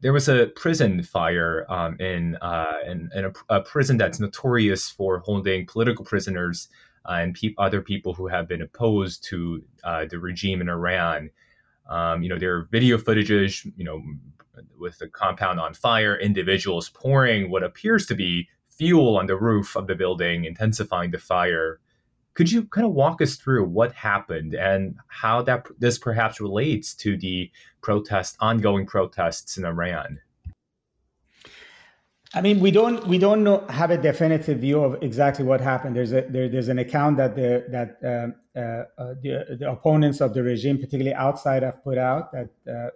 There 0.00 0.12
was 0.12 0.28
a 0.28 0.48
prison 0.56 1.04
fire 1.04 1.64
um, 1.68 1.96
in, 2.00 2.36
uh, 2.42 2.78
in, 2.84 3.08
in 3.14 3.26
a, 3.26 3.32
a, 3.48 3.60
prison 3.60 3.96
that's 3.96 4.18
notorious 4.18 4.90
for 4.90 5.20
holding 5.20 5.64
political 5.64 6.04
prisoners 6.04 6.68
uh, 7.04 7.12
and 7.12 7.34
pe- 7.34 7.54
other 7.58 7.80
people 7.80 8.14
who 8.14 8.28
have 8.28 8.48
been 8.48 8.62
opposed 8.62 9.24
to 9.24 9.62
uh, 9.84 10.04
the 10.06 10.18
regime 10.18 10.60
in 10.60 10.68
Iran. 10.68 11.30
Um, 11.88 12.22
you 12.22 12.28
know, 12.28 12.38
there 12.38 12.56
are 12.56 12.68
video 12.70 12.96
footages, 12.98 13.64
you 13.76 13.84
know, 13.84 14.02
with 14.78 14.98
the 14.98 15.08
compound 15.08 15.60
on 15.60 15.74
fire, 15.74 16.18
individuals 16.18 16.88
pouring 16.90 17.50
what 17.50 17.62
appears 17.62 18.06
to 18.06 18.14
be 18.14 18.48
fuel 18.68 19.16
on 19.16 19.26
the 19.26 19.36
roof 19.36 19.76
of 19.76 19.86
the 19.86 19.94
building, 19.94 20.44
intensifying 20.44 21.10
the 21.10 21.18
fire. 21.18 21.80
Could 22.34 22.50
you 22.50 22.64
kind 22.64 22.86
of 22.86 22.92
walk 22.94 23.20
us 23.20 23.36
through 23.36 23.66
what 23.66 23.92
happened 23.92 24.54
and 24.54 24.96
how 25.08 25.42
that 25.42 25.66
this 25.78 25.98
perhaps 25.98 26.40
relates 26.40 26.94
to 26.94 27.16
the 27.16 27.50
protest, 27.82 28.36
ongoing 28.40 28.86
protests 28.86 29.58
in 29.58 29.64
Iran? 29.64 30.20
I 32.34 32.40
mean, 32.40 32.60
we 32.60 32.70
don't 32.70 33.06
we 33.06 33.18
don't 33.18 33.44
know 33.44 33.66
have 33.68 33.90
a 33.90 33.98
definitive 33.98 34.58
view 34.58 34.82
of 34.82 35.02
exactly 35.02 35.44
what 35.44 35.60
happened. 35.60 35.94
There's 35.94 36.12
a 36.12 36.22
there, 36.22 36.48
there's 36.48 36.68
an 36.68 36.78
account 36.78 37.18
that 37.18 37.36
the 37.36 37.66
that 37.68 37.98
um, 38.02 38.34
uh, 38.56 38.84
uh, 38.98 39.14
the, 39.22 39.56
the 39.58 39.70
opponents 39.70 40.22
of 40.22 40.32
the 40.32 40.42
regime, 40.42 40.76
particularly 40.78 41.14
outside, 41.14 41.62
have 41.62 41.84
put 41.84 41.98
out 41.98 42.32
that, 42.32 42.48
uh, 42.66 42.88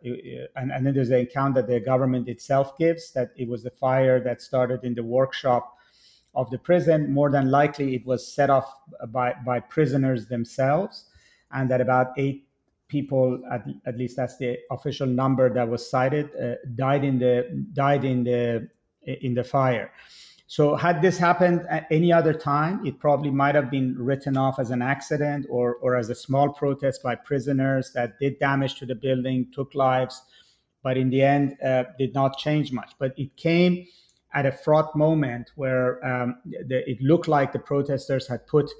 and, 0.56 0.72
and 0.72 0.86
then 0.86 0.94
there's 0.94 1.10
an 1.10 1.20
account 1.20 1.54
that 1.54 1.66
the 1.66 1.80
government 1.80 2.28
itself 2.28 2.78
gives 2.78 3.12
that 3.12 3.30
it 3.36 3.46
was 3.46 3.62
the 3.62 3.70
fire 3.70 4.20
that 4.20 4.40
started 4.40 4.84
in 4.84 4.94
the 4.94 5.02
workshop 5.02 5.76
of 6.34 6.50
the 6.50 6.58
prison. 6.58 7.12
More 7.12 7.30
than 7.30 7.50
likely, 7.50 7.94
it 7.94 8.06
was 8.06 8.26
set 8.26 8.48
off 8.48 8.72
by 9.08 9.34
by 9.44 9.60
prisoners 9.60 10.28
themselves, 10.28 11.10
and 11.52 11.70
that 11.70 11.82
about 11.82 12.08
eight 12.16 12.48
people, 12.88 13.42
at, 13.50 13.66
at 13.84 13.98
least 13.98 14.16
that's 14.16 14.38
the 14.38 14.56
official 14.70 15.06
number 15.06 15.52
that 15.52 15.68
was 15.68 15.90
cited, 15.90 16.30
uh, 16.36 16.54
died 16.74 17.04
in 17.04 17.18
the 17.18 17.66
died 17.74 18.04
in 18.04 18.24
the 18.24 18.68
in 19.06 19.34
the 19.34 19.44
fire. 19.44 19.90
So, 20.48 20.76
had 20.76 21.02
this 21.02 21.18
happened 21.18 21.66
at 21.68 21.88
any 21.90 22.12
other 22.12 22.32
time, 22.32 22.86
it 22.86 23.00
probably 23.00 23.30
might 23.30 23.56
have 23.56 23.68
been 23.68 23.96
written 23.98 24.36
off 24.36 24.60
as 24.60 24.70
an 24.70 24.80
accident 24.80 25.46
or, 25.50 25.74
or 25.82 25.96
as 25.96 26.08
a 26.08 26.14
small 26.14 26.50
protest 26.50 27.02
by 27.02 27.16
prisoners 27.16 27.90
that 27.94 28.18
did 28.20 28.38
damage 28.38 28.76
to 28.76 28.86
the 28.86 28.94
building, 28.94 29.50
took 29.52 29.74
lives, 29.74 30.22
but 30.84 30.96
in 30.96 31.10
the 31.10 31.20
end 31.20 31.56
uh, 31.64 31.82
did 31.98 32.14
not 32.14 32.38
change 32.38 32.70
much. 32.70 32.92
But 32.96 33.12
it 33.18 33.36
came 33.36 33.86
at 34.34 34.46
a 34.46 34.52
fraught 34.52 34.94
moment 34.94 35.50
where 35.56 36.04
um, 36.06 36.36
the, 36.44 36.88
it 36.88 37.02
looked 37.02 37.26
like 37.26 37.52
the 37.52 37.58
protesters 37.58 38.28
had 38.28 38.46
put 38.46 38.70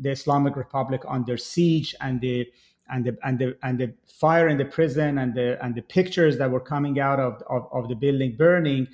the 0.00 0.10
Islamic 0.10 0.56
Republic 0.56 1.02
under 1.06 1.36
siege, 1.36 1.94
and 2.00 2.20
the 2.20 2.48
and 2.90 3.04
the 3.04 3.16
and 3.22 3.38
the 3.38 3.56
and 3.62 3.78
the 3.78 3.94
fire 4.06 4.48
in 4.48 4.58
the 4.58 4.64
prison 4.64 5.18
and 5.18 5.34
the 5.34 5.62
and 5.64 5.74
the 5.74 5.82
pictures 5.82 6.38
that 6.38 6.50
were 6.50 6.60
coming 6.60 6.98
out 6.98 7.20
of 7.20 7.42
of, 7.48 7.68
of 7.72 7.88
the 7.88 7.94
building 7.94 8.34
burning 8.36 8.88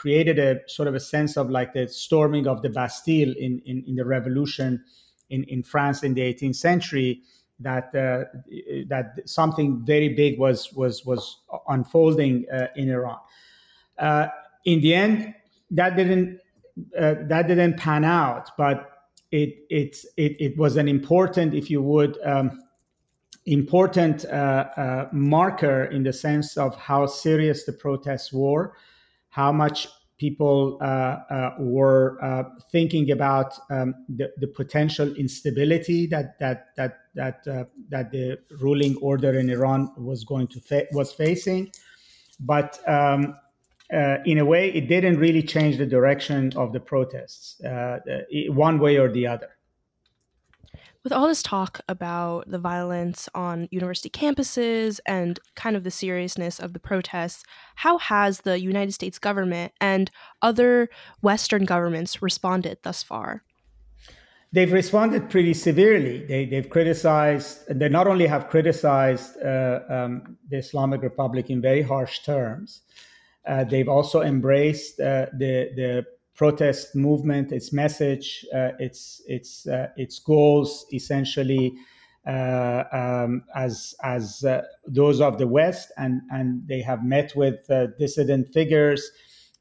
created 0.00 0.38
a 0.38 0.58
sort 0.66 0.88
of 0.88 0.94
a 0.94 1.00
sense 1.00 1.36
of 1.36 1.50
like 1.50 1.74
the 1.74 1.86
storming 1.86 2.46
of 2.46 2.62
the 2.62 2.70
Bastille 2.70 3.34
in, 3.36 3.60
in, 3.66 3.84
in 3.86 3.96
the 3.96 4.04
revolution 4.04 4.82
in, 5.28 5.44
in 5.44 5.62
France 5.62 6.02
in 6.02 6.14
the 6.14 6.22
18th 6.22 6.56
century 6.56 7.20
that 7.60 7.94
uh, 7.94 8.24
that 8.88 9.18
something 9.26 9.84
very 9.84 10.08
big 10.14 10.38
was 10.38 10.72
was 10.72 11.04
was 11.04 11.42
unfolding 11.68 12.46
uh, 12.50 12.68
in 12.76 12.88
Iran. 12.88 13.18
Uh, 13.98 14.28
in 14.64 14.80
the 14.80 14.94
end, 14.94 15.34
that 15.70 15.96
didn't 15.96 16.40
uh, 16.98 17.16
that 17.28 17.46
didn't 17.46 17.76
pan 17.76 18.02
out, 18.02 18.50
but 18.56 19.10
it 19.30 19.50
it 19.68 19.98
it, 20.16 20.40
it 20.40 20.56
was 20.56 20.76
an 20.76 20.88
important, 20.88 21.52
if 21.52 21.70
you 21.70 21.82
would. 21.82 22.18
Um, 22.24 22.62
important 23.46 24.24
uh, 24.26 24.28
uh, 24.76 25.08
marker 25.12 25.84
in 25.86 26.02
the 26.02 26.12
sense 26.12 26.56
of 26.56 26.76
how 26.76 27.06
serious 27.06 27.64
the 27.64 27.72
protests 27.72 28.32
were 28.32 28.74
how 29.30 29.50
much 29.52 29.88
people 30.18 30.76
uh, 30.82 30.84
uh, 30.84 31.54
were 31.58 32.18
uh, 32.22 32.44
thinking 32.70 33.10
about 33.10 33.58
um, 33.70 33.94
the, 34.08 34.30
the, 34.36 34.46
potential 34.46 35.08
instability 35.16 36.06
that 36.06 36.38
that 36.38 36.66
that 36.76 36.98
that 37.14 37.46
uh, 37.48 37.64
that 37.88 38.10
the 38.10 38.38
ruling 38.60 38.96
order 38.96 39.38
in 39.38 39.48
Iran 39.48 39.90
was 39.96 40.24
going 40.24 40.46
to 40.48 40.60
fa- 40.60 40.86
was 40.92 41.10
facing, 41.12 41.72
but 42.38 42.78
um, 42.86 43.34
uh, 43.92 44.18
in 44.26 44.38
a 44.38 44.44
way, 44.44 44.70
it 44.72 44.88
didn't 44.88 45.18
really 45.18 45.42
change 45.42 45.78
the 45.78 45.86
direction 45.86 46.52
of 46.54 46.72
the 46.72 46.80
protests 46.80 47.60
uh, 47.64 47.98
one 48.48 48.78
way 48.78 48.98
or 48.98 49.10
the 49.10 49.26
other 49.26 49.48
with 51.02 51.12
all 51.12 51.28
this 51.28 51.42
talk 51.42 51.80
about 51.88 52.50
the 52.50 52.58
violence 52.58 53.28
on 53.34 53.68
university 53.70 54.10
campuses 54.10 55.00
and 55.06 55.40
kind 55.54 55.76
of 55.76 55.84
the 55.84 55.90
seriousness 55.90 56.58
of 56.58 56.72
the 56.72 56.78
protests, 56.78 57.42
how 57.76 57.98
has 57.98 58.42
the 58.42 58.60
United 58.60 58.92
States 58.92 59.18
government 59.18 59.72
and 59.80 60.10
other 60.42 60.88
Western 61.22 61.64
governments 61.64 62.20
responded 62.20 62.78
thus 62.82 63.02
far? 63.02 63.42
They've 64.52 64.72
responded 64.72 65.30
pretty 65.30 65.54
severely. 65.54 66.26
They, 66.26 66.44
have 66.56 66.70
criticized, 66.70 67.68
they 67.68 67.88
not 67.88 68.08
only 68.08 68.26
have 68.26 68.48
criticized 68.48 69.40
uh, 69.42 69.80
um, 69.88 70.36
the 70.48 70.58
Islamic 70.58 71.02
Republic 71.02 71.50
in 71.50 71.62
very 71.62 71.82
harsh 71.82 72.24
terms, 72.24 72.82
uh, 73.46 73.64
they've 73.64 73.88
also 73.88 74.22
embraced 74.22 75.00
uh, 75.00 75.26
the, 75.32 75.70
the 75.76 76.06
protest 76.40 76.96
movement, 76.96 77.52
its 77.52 77.70
message, 77.70 78.46
uh, 78.54 78.70
its 78.78 79.20
its 79.26 79.66
uh, 79.66 79.88
its 80.04 80.18
goals, 80.18 80.86
essentially 80.90 81.74
uh, 82.26 82.82
um, 82.92 83.42
as 83.54 83.94
as 84.02 84.42
uh, 84.44 84.62
those 84.86 85.20
of 85.20 85.36
the 85.36 85.46
West, 85.46 85.92
and 85.98 86.22
and 86.30 86.66
they 86.66 86.80
have 86.80 87.04
met 87.04 87.36
with 87.36 87.58
uh, 87.70 87.88
dissident 87.98 88.48
figures, 88.54 89.02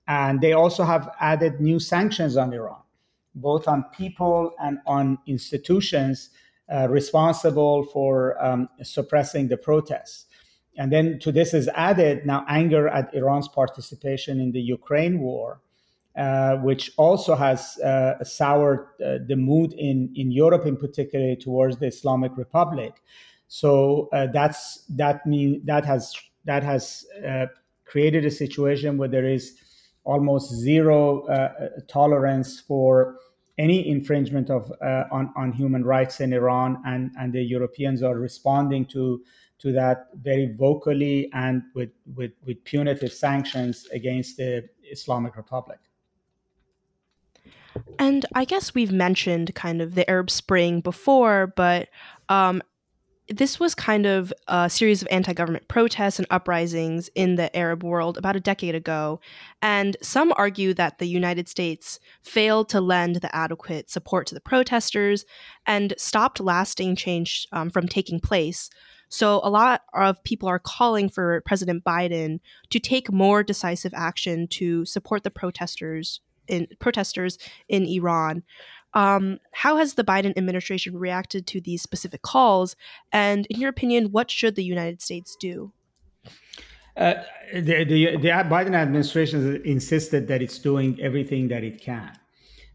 and 0.08 0.40
they 0.40 0.54
also 0.54 0.86
have 0.86 1.10
added 1.20 1.60
new 1.60 1.80
sanctions 1.82 2.38
on 2.38 2.54
Iran, 2.54 2.84
both 3.36 3.68
on 3.68 3.84
people 4.02 4.54
and 4.66 4.78
on 4.86 5.18
institutions 5.28 6.30
uh, 6.74 6.88
responsible 6.90 7.84
for 7.92 8.42
um, 8.42 8.70
suppressing 8.84 9.50
the 9.50 9.58
protests. 9.58 10.28
And 10.78 10.94
then 10.94 11.20
to 11.24 11.34
this 11.34 11.54
is 11.54 11.68
added 11.76 12.26
now 12.26 12.46
anger 12.48 12.88
at 12.88 13.14
Iran's 13.14 13.50
participation 13.50 14.40
in 14.40 14.54
the 14.54 14.62
Ukraine 14.62 15.20
war, 15.20 15.60
uh, 16.16 16.58
which 16.58 16.92
also 16.98 17.36
has 17.36 17.78
uh, 17.80 18.24
soured 18.24 18.88
uh, 19.06 19.20
the 19.28 19.36
mood 19.36 19.74
in, 19.74 20.12
in 20.16 20.32
Europe, 20.32 20.66
in 20.66 20.76
particular, 20.76 21.36
towards 21.36 21.78
the 21.78 21.88
Islamic 21.88 22.36
Republic. 22.36 23.02
So 23.48 24.10
uh, 24.12 24.28
that's 24.34 24.86
that 24.90 25.26
mean 25.26 25.62
that 25.66 25.86
has 25.86 26.14
that 26.46 26.64
has 26.64 27.06
uh, 27.26 27.46
created 27.86 28.26
a 28.26 28.32
situation 28.32 28.98
where 28.98 29.08
there 29.08 29.28
is 29.28 29.56
almost 30.04 30.54
zero 30.54 31.26
tolerance 31.88 32.60
for 32.60 33.18
any 33.58 33.88
infringement 33.88 34.50
of 34.50 34.72
on, 35.12 35.32
on 35.36 35.52
human 35.52 35.84
rights 35.84 36.22
in 36.22 36.34
Iran, 36.34 36.82
and, 36.86 37.12
and 37.20 37.34
the 37.34 37.44
Europeans 37.44 38.02
are 38.02 38.18
responding 38.18 38.86
to 38.88 39.22
to 39.60 39.74
that 39.74 40.08
very 40.16 40.54
vocally 40.58 41.30
and 41.34 41.64
with, 41.76 41.90
with, 42.16 42.32
with 42.46 42.64
punitive 42.64 43.12
sanctions 43.12 43.88
against 43.92 44.38
the 44.38 44.68
Islamic 44.90 45.36
Republic. 45.36 45.80
And 47.98 48.26
I 48.34 48.46
guess 48.46 48.74
we've 48.74 48.92
mentioned 48.92 49.56
kind 49.56 49.82
of 49.82 49.96
the 49.96 50.10
Arab 50.10 50.30
Spring 50.30 50.82
before, 50.82 51.54
but 51.56 51.90
um, 52.30 52.62
this 53.30 53.60
was 53.60 53.76
kind 53.76 54.06
of 54.06 54.34
a 54.48 54.70
series 54.70 55.02
of 55.02 55.08
anti 55.12 55.34
government 55.34 55.68
protests 55.68 56.18
and 56.18 56.28
uprisings 56.32 57.10
in 57.16 57.36
the 57.36 57.56
Arab 57.56 57.84
world 57.84 58.18
about 58.18 58.36
a 58.36 58.40
decade 58.40 58.76
ago. 58.76 59.20
And 59.62 59.96
some 60.02 60.34
argue 60.36 60.74
that 60.74 60.98
the 60.98 61.08
United 61.08 61.48
States 61.48 62.00
failed 62.24 62.70
to 62.70 62.82
lend 62.82 63.18
the 63.18 63.34
adequate 63.36 63.90
support 63.90 64.28
to 64.28 64.36
the 64.36 64.42
protesters 64.42 65.26
and 65.66 65.94
stopped 65.98 66.40
lasting 66.40 66.96
change 66.96 67.48
um, 67.52 67.70
from 67.70 67.88
taking 67.88 68.20
place. 68.20 68.70
So, 69.10 69.42
a 69.44 69.50
lot 69.50 69.82
of 69.94 70.24
people 70.24 70.48
are 70.50 70.60
calling 70.60 71.10
for 71.10 71.42
President 71.46 71.84
Biden 71.84 72.40
to 72.70 72.80
take 72.80 73.12
more 73.12 73.44
decisive 73.44 73.94
action 73.96 74.48
to 74.50 74.86
support 74.86 75.24
the 75.24 75.32
protesters 75.32 76.22
in 76.50 76.68
protesters 76.80 77.38
in 77.68 77.86
Iran. 77.86 78.44
Um, 78.94 79.40
how 79.52 79.78
has 79.78 79.94
the 79.94 80.04
Biden 80.04 80.36
administration 80.36 80.98
reacted 80.98 81.46
to 81.48 81.62
these 81.62 81.82
specific 81.82 82.22
calls? 82.22 82.76
And 83.12 83.46
in 83.48 83.60
your 83.60 83.70
opinion, 83.70 84.12
what 84.12 84.32
should 84.32 84.56
the 84.56 84.64
United 84.64 85.02
States 85.02 85.38
do? 85.40 85.72
Uh, 86.98 87.14
the, 87.54 87.86
the, 87.86 88.18
the, 88.18 88.28
Biden 88.28 88.76
administration 88.76 89.62
insisted 89.64 90.28
that 90.28 90.42
it's 90.42 90.60
doing 90.60 91.00
everything 91.00 91.48
that 91.48 91.64
it 91.64 91.80
can. 91.80 92.12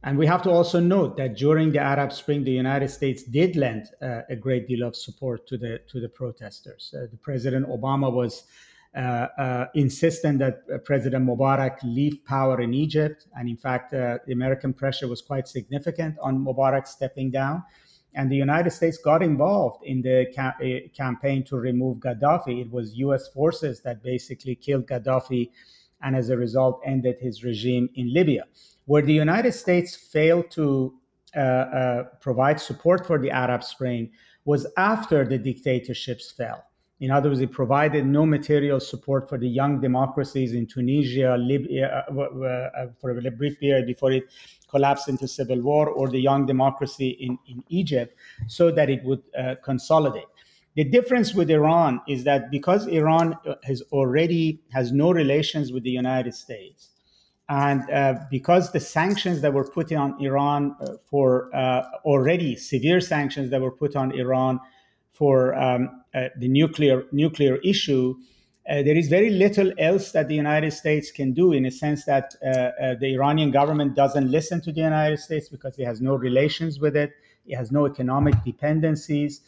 And 0.04 0.18
we 0.18 0.26
have 0.26 0.42
to 0.42 0.50
also 0.50 0.80
note 0.80 1.16
that 1.16 1.36
during 1.36 1.72
the 1.72 1.80
Arab 1.80 2.12
Spring, 2.12 2.44
the 2.44 2.52
United 2.52 2.90
States 2.90 3.22
did 3.22 3.56
lend 3.56 3.88
uh, 4.02 4.20
a 4.28 4.36
great 4.36 4.68
deal 4.68 4.86
of 4.86 4.94
support 4.94 5.46
to 5.48 5.56
the 5.56 5.80
to 5.88 5.98
the 5.98 6.10
protesters. 6.10 6.94
Uh, 6.94 7.06
the 7.10 7.16
President 7.16 7.66
Obama 7.68 8.12
was 8.12 8.44
insisting 9.74 10.38
that 10.38 10.62
uh, 10.72 10.78
President 10.78 11.26
Mubarak 11.26 11.78
leave 11.82 12.24
power 12.24 12.60
in 12.60 12.72
Egypt. 12.74 13.26
And 13.36 13.48
in 13.48 13.56
fact, 13.56 13.90
the 13.90 14.32
American 14.32 14.72
pressure 14.72 15.08
was 15.08 15.20
quite 15.20 15.48
significant 15.48 16.16
on 16.22 16.44
Mubarak 16.44 16.86
stepping 16.86 17.30
down. 17.30 17.64
And 18.14 18.30
the 18.30 18.36
United 18.36 18.70
States 18.70 18.96
got 18.98 19.22
involved 19.22 19.84
in 19.84 20.00
the 20.00 20.26
ca- 20.34 20.54
campaign 20.96 21.42
to 21.44 21.56
remove 21.56 21.98
Gaddafi. 21.98 22.60
It 22.60 22.70
was 22.70 22.94
US 22.96 23.28
forces 23.28 23.80
that 23.80 24.02
basically 24.02 24.54
killed 24.54 24.86
Gaddafi 24.86 25.50
and 26.02 26.14
as 26.14 26.30
a 26.30 26.36
result 26.36 26.80
ended 26.84 27.16
his 27.20 27.42
regime 27.42 27.88
in 27.96 28.12
Libya. 28.12 28.44
Where 28.84 29.02
the 29.02 29.12
United 29.12 29.52
States 29.52 29.96
failed 29.96 30.50
to 30.52 30.94
uh, 31.34 31.40
uh, 31.40 32.02
provide 32.20 32.60
support 32.60 33.04
for 33.06 33.18
the 33.18 33.30
Arab 33.30 33.64
Spring 33.64 34.12
was 34.44 34.66
after 34.76 35.24
the 35.24 35.38
dictatorships 35.38 36.30
fell 36.30 36.64
In 37.00 37.10
other 37.10 37.28
words, 37.28 37.40
it 37.40 37.50
provided 37.50 38.06
no 38.06 38.24
material 38.24 38.78
support 38.78 39.28
for 39.28 39.36
the 39.36 39.48
young 39.48 39.80
democracies 39.80 40.54
in 40.54 40.66
Tunisia, 40.66 41.36
Libya, 41.36 42.04
uh, 42.08 42.20
uh, 42.22 42.86
for 43.00 43.10
a 43.10 43.30
brief 43.32 43.58
period 43.58 43.86
before 43.86 44.12
it 44.12 44.24
collapsed 44.68 45.08
into 45.08 45.26
civil 45.26 45.60
war, 45.60 45.88
or 45.88 46.08
the 46.08 46.20
young 46.20 46.46
democracy 46.46 47.10
in, 47.20 47.38
in 47.48 47.62
Egypt, 47.68 48.16
so 48.46 48.70
that 48.70 48.90
it 48.90 49.02
would 49.04 49.22
uh, 49.36 49.56
consolidate. 49.64 50.24
The 50.76 50.84
difference 50.84 51.34
with 51.34 51.50
Iran 51.50 52.00
is 52.08 52.24
that 52.24 52.50
because 52.50 52.86
Iran 52.86 53.36
has 53.62 53.82
already 53.92 54.60
has 54.72 54.90
no 54.92 55.12
relations 55.12 55.72
with 55.72 55.84
the 55.84 55.90
United 55.90 56.34
States, 56.34 56.90
and 57.48 57.88
uh, 57.90 58.14
because 58.30 58.72
the 58.72 58.80
sanctions 58.80 59.40
that 59.42 59.52
were 59.52 59.68
put 59.68 59.92
on 59.92 60.20
Iran 60.20 60.74
uh, 60.80 60.94
for 61.08 61.54
uh, 61.54 61.82
already 62.04 62.56
severe 62.56 63.00
sanctions 63.00 63.50
that 63.50 63.60
were 63.60 63.70
put 63.70 63.94
on 63.94 64.12
Iran 64.12 64.58
for 65.14 65.54
um, 65.54 66.02
uh, 66.14 66.28
the 66.36 66.48
nuclear 66.48 67.04
nuclear 67.12 67.56
issue, 67.64 68.14
uh, 68.68 68.82
there 68.82 68.96
is 68.96 69.08
very 69.08 69.30
little 69.30 69.72
else 69.78 70.12
that 70.12 70.28
the 70.28 70.34
United 70.34 70.72
States 70.72 71.10
can 71.10 71.32
do 71.32 71.52
in 71.52 71.64
a 71.64 71.70
sense 71.70 72.04
that 72.04 72.34
uh, 72.44 72.94
the 73.00 73.14
Iranian 73.14 73.50
government 73.50 73.94
doesn't 73.94 74.30
listen 74.30 74.60
to 74.60 74.72
the 74.72 74.80
United 74.80 75.18
States 75.18 75.48
because 75.48 75.78
it 75.78 75.86
has 75.86 76.00
no 76.00 76.14
relations 76.14 76.80
with 76.80 76.96
it, 76.96 77.12
it 77.46 77.56
has 77.56 77.72
no 77.72 77.86
economic 77.86 78.34
dependencies. 78.44 79.40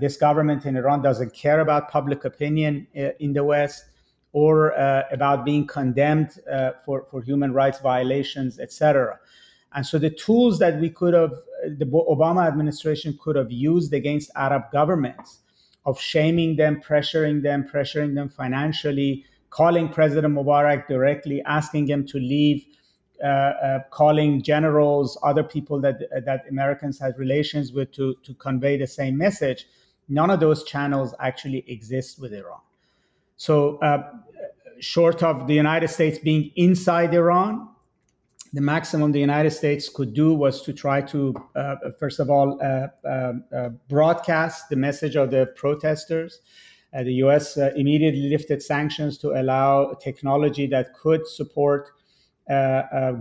this 0.00 0.16
government 0.16 0.66
in 0.66 0.76
Iran 0.76 1.00
doesn't 1.02 1.32
care 1.32 1.60
about 1.60 1.90
public 1.90 2.24
opinion 2.24 2.86
in 3.24 3.32
the 3.32 3.44
West 3.44 3.84
or 4.32 4.78
uh, 4.78 5.04
about 5.10 5.44
being 5.44 5.66
condemned 5.66 6.40
uh, 6.50 6.72
for, 6.84 7.06
for 7.10 7.22
human 7.22 7.52
rights 7.52 7.80
violations, 7.80 8.58
etc. 8.58 9.18
And 9.74 9.86
so 9.86 9.98
the 9.98 10.10
tools 10.10 10.58
that 10.58 10.80
we 10.80 10.90
could 10.90 11.14
have, 11.14 11.32
the 11.76 11.84
Obama 11.84 12.46
administration 12.46 13.18
could 13.20 13.36
have 13.36 13.52
used 13.52 13.92
against 13.92 14.30
Arab 14.34 14.62
governments 14.72 15.40
of 15.84 16.00
shaming 16.00 16.56
them, 16.56 16.80
pressuring 16.80 17.42
them, 17.42 17.64
pressuring 17.64 18.14
them 18.14 18.28
financially, 18.28 19.24
calling 19.50 19.88
President 19.88 20.34
Mubarak 20.34 20.86
directly, 20.86 21.42
asking 21.46 21.86
him 21.86 22.06
to 22.06 22.18
leave, 22.18 22.64
uh, 23.22 23.26
uh, 23.26 23.78
calling 23.90 24.42
generals, 24.42 25.18
other 25.22 25.42
people 25.42 25.80
that 25.80 25.98
that 26.24 26.44
Americans 26.48 26.98
had 26.98 27.18
relations 27.18 27.72
with 27.72 27.90
to 27.92 28.14
to 28.22 28.34
convey 28.34 28.76
the 28.76 28.86
same 28.86 29.16
message. 29.16 29.66
None 30.08 30.30
of 30.30 30.40
those 30.40 30.64
channels 30.64 31.14
actually 31.20 31.64
exist 31.66 32.20
with 32.20 32.32
Iran. 32.32 32.60
So, 33.36 33.78
uh, 33.78 34.10
short 34.80 35.22
of 35.22 35.46
the 35.46 35.54
United 35.54 35.88
States 35.88 36.18
being 36.18 36.50
inside 36.56 37.14
Iran, 37.14 37.68
the 38.52 38.60
maximum 38.60 39.12
the 39.12 39.20
United 39.20 39.50
States 39.50 39.88
could 39.88 40.14
do 40.14 40.34
was 40.34 40.62
to 40.62 40.72
try 40.72 41.00
to, 41.02 41.34
uh, 41.54 41.76
first 41.98 42.20
of 42.20 42.30
all, 42.30 42.58
uh, 42.62 42.88
uh, 43.06 43.32
uh 43.54 43.68
broadcast 43.88 44.68
the 44.70 44.76
message 44.76 45.16
of 45.16 45.30
the 45.30 45.46
protesters. 45.56 46.40
Uh, 46.94 47.02
the 47.02 47.14
US 47.24 47.56
immediately 47.56 48.28
lifted 48.30 48.62
sanctions 48.62 49.18
to 49.18 49.30
allow 49.40 49.92
technology 49.94 50.66
that 50.66 50.94
could 50.94 51.26
support 51.26 51.90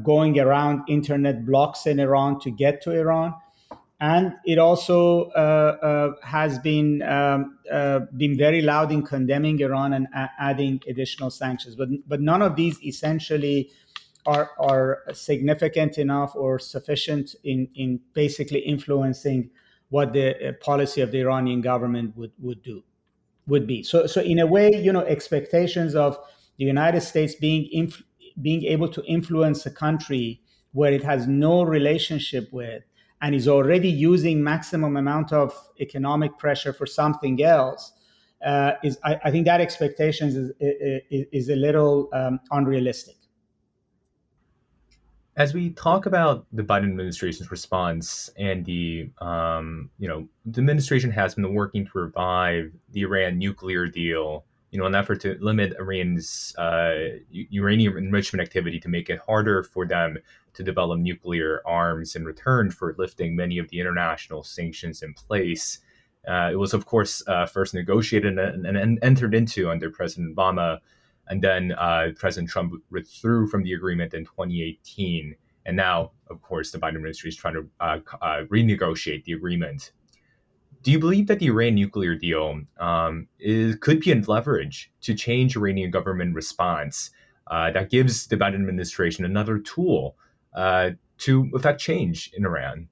going 0.03 0.39
around 0.39 0.81
internet 0.87 1.45
blocks 1.45 1.85
in 1.85 1.99
Iran 1.99 2.39
to 2.39 2.49
get 2.49 2.81
to 2.83 2.91
Iran 2.91 3.33
and 3.99 4.33
it 4.45 4.59
also 4.59 5.29
uh, 5.31 5.77
uh, 5.81 6.25
has 6.25 6.59
been 6.59 7.01
um, 7.01 7.57
uh, 7.71 7.99
been 8.15 8.37
very 8.37 8.61
loud 8.61 8.91
in 8.91 9.01
condemning 9.01 9.59
Iran 9.59 9.93
and 9.93 10.07
a- 10.13 10.29
adding 10.39 10.81
additional 10.87 11.31
sanctions. 11.31 11.75
But 11.75 11.89
but 12.07 12.21
none 12.21 12.41
of 12.43 12.55
these 12.55 12.81
essentially 12.83 13.71
are 14.27 14.51
are 14.59 15.03
significant 15.13 15.97
enough 15.97 16.35
or 16.35 16.59
sufficient 16.59 17.35
in 17.43 17.67
in 17.75 17.99
basically 18.13 18.59
influencing 18.59 19.49
what 19.89 20.13
the 20.13 20.27
uh, 20.35 20.51
policy 20.61 21.01
of 21.01 21.11
the 21.11 21.19
Iranian 21.19 21.61
government 21.61 22.15
would 22.17 22.33
would 22.39 22.61
do 22.61 22.83
would 23.47 23.65
be. 23.65 23.81
So 23.83 24.05
so 24.05 24.21
in 24.21 24.39
a 24.39 24.45
way, 24.45 24.69
you 24.85 24.91
know, 24.91 25.05
expectations 25.15 25.95
of 25.95 26.17
the 26.57 26.65
United 26.65 27.01
States 27.01 27.33
being 27.35 27.67
inf- 27.71 28.03
being 28.41 28.63
able 28.65 28.89
to 28.89 29.03
influence 29.05 29.65
a 29.65 29.71
country 29.71 30.41
where 30.73 30.91
it 30.91 31.03
has 31.03 31.27
no 31.27 31.63
relationship 31.63 32.49
with 32.51 32.83
and 33.21 33.33
is 33.33 33.47
already 33.47 33.89
using 33.89 34.43
maximum 34.43 34.95
amount 34.97 35.31
of 35.33 35.51
economic 35.79 36.37
pressure 36.37 36.73
for 36.73 36.85
something 36.85 37.41
else 37.41 37.93
uh, 38.45 38.73
is 38.83 38.99
I, 39.03 39.19
I, 39.25 39.31
think 39.31 39.45
that 39.45 39.61
expectations 39.61 40.35
is, 40.35 40.51
is, 40.59 41.25
is 41.31 41.49
a 41.49 41.55
little 41.55 42.09
um, 42.13 42.39
unrealistic. 42.51 43.15
As 45.37 45.53
we 45.53 45.69
talk 45.69 46.07
about 46.07 46.47
the 46.51 46.63
Biden 46.63 46.89
administration's 46.89 47.51
response 47.51 48.27
and 48.39 48.65
the, 48.65 49.11
um, 49.19 49.91
you 49.99 50.07
know, 50.07 50.27
the 50.47 50.59
administration 50.59 51.11
has 51.11 51.35
been 51.35 51.53
working 51.53 51.85
to 51.85 51.91
revive 51.93 52.71
the 52.89 53.01
Iran 53.01 53.37
nuclear 53.37 53.85
deal, 53.85 54.45
you 54.71 54.79
know, 54.79 54.87
an 54.87 54.95
effort 54.95 55.21
to 55.21 55.37
limit 55.39 55.75
Iran's 55.79 56.55
uh, 56.57 57.19
uranium 57.29 57.97
enrichment 57.97 58.41
activity 58.41 58.79
to 58.79 58.89
make 58.89 59.11
it 59.11 59.19
harder 59.19 59.61
for 59.61 59.85
them 59.85 60.17
to 60.55 60.63
develop 60.63 60.99
nuclear 60.99 61.61
arms 61.67 62.15
in 62.15 62.25
return 62.25 62.71
for 62.71 62.95
lifting 62.97 63.35
many 63.35 63.59
of 63.59 63.69
the 63.69 63.79
international 63.79 64.43
sanctions 64.43 65.03
in 65.03 65.13
place. 65.13 65.77
Uh, 66.27 66.49
it 66.51 66.55
was, 66.55 66.73
of 66.73 66.87
course, 66.87 67.21
uh, 67.27 67.45
first 67.45 67.75
negotiated 67.75 68.39
and, 68.39 68.65
and, 68.65 68.75
and, 68.75 68.97
entered 69.03 69.35
into 69.35 69.69
under 69.69 69.91
President 69.91 70.35
Obama, 70.35 70.79
and 71.29 71.41
then 71.41 71.73
uh, 71.73 72.09
President 72.15 72.49
Trump 72.49 72.73
withdrew 72.89 73.47
from 73.47 73.63
the 73.63 73.73
agreement 73.73 74.13
in 74.13 74.25
2018. 74.25 75.35
And 75.65 75.75
now, 75.75 76.11
of 76.29 76.41
course, 76.41 76.71
the 76.71 76.77
Biden 76.77 76.95
administration 76.95 77.29
is 77.29 77.35
trying 77.35 77.55
to 77.55 77.69
uh, 77.79 77.99
uh, 78.21 78.43
renegotiate 78.45 79.25
the 79.25 79.33
agreement. 79.33 79.91
Do 80.83 80.91
you 80.91 80.99
believe 80.99 81.27
that 81.27 81.39
the 81.39 81.47
Iran 81.47 81.75
nuclear 81.75 82.15
deal 82.15 82.61
um, 82.79 83.27
is, 83.39 83.75
could 83.75 83.99
be 83.99 84.11
a 84.11 84.15
leverage 84.15 84.91
to 85.01 85.13
change 85.13 85.57
Iranian 85.57 85.91
government 85.91 86.33
response 86.33 87.09
uh, 87.47 87.71
that 87.71 87.89
gives 87.89 88.27
the 88.27 88.37
Biden 88.37 88.55
administration 88.55 89.25
another 89.25 89.59
tool 89.59 90.15
uh, 90.55 90.91
to 91.19 91.49
affect 91.53 91.81
change 91.81 92.31
in 92.33 92.45
Iran? 92.45 92.87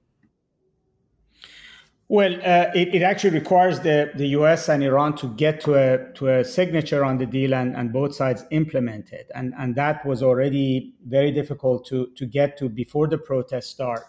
Well, 2.08 2.34
uh, 2.34 2.70
it, 2.72 2.94
it, 2.94 3.02
actually 3.02 3.30
requires 3.30 3.80
the, 3.80 4.12
the 4.14 4.28
U.S. 4.28 4.68
and 4.68 4.80
Iran 4.84 5.16
to 5.16 5.26
get 5.34 5.60
to 5.62 5.74
a 5.74 6.12
to 6.12 6.28
a 6.28 6.44
signature 6.44 7.04
on 7.04 7.18
the 7.18 7.26
deal 7.26 7.52
and, 7.52 7.74
and 7.74 7.92
both 7.92 8.14
sides 8.14 8.44
implement 8.52 9.12
it, 9.12 9.28
and 9.34 9.52
and 9.58 9.74
that 9.74 10.06
was 10.06 10.22
already 10.22 10.94
very 11.04 11.32
difficult 11.32 11.84
to 11.86 12.06
to 12.14 12.24
get 12.24 12.56
to 12.58 12.68
before 12.68 13.08
the 13.08 13.18
protests 13.18 13.70
start. 13.70 14.04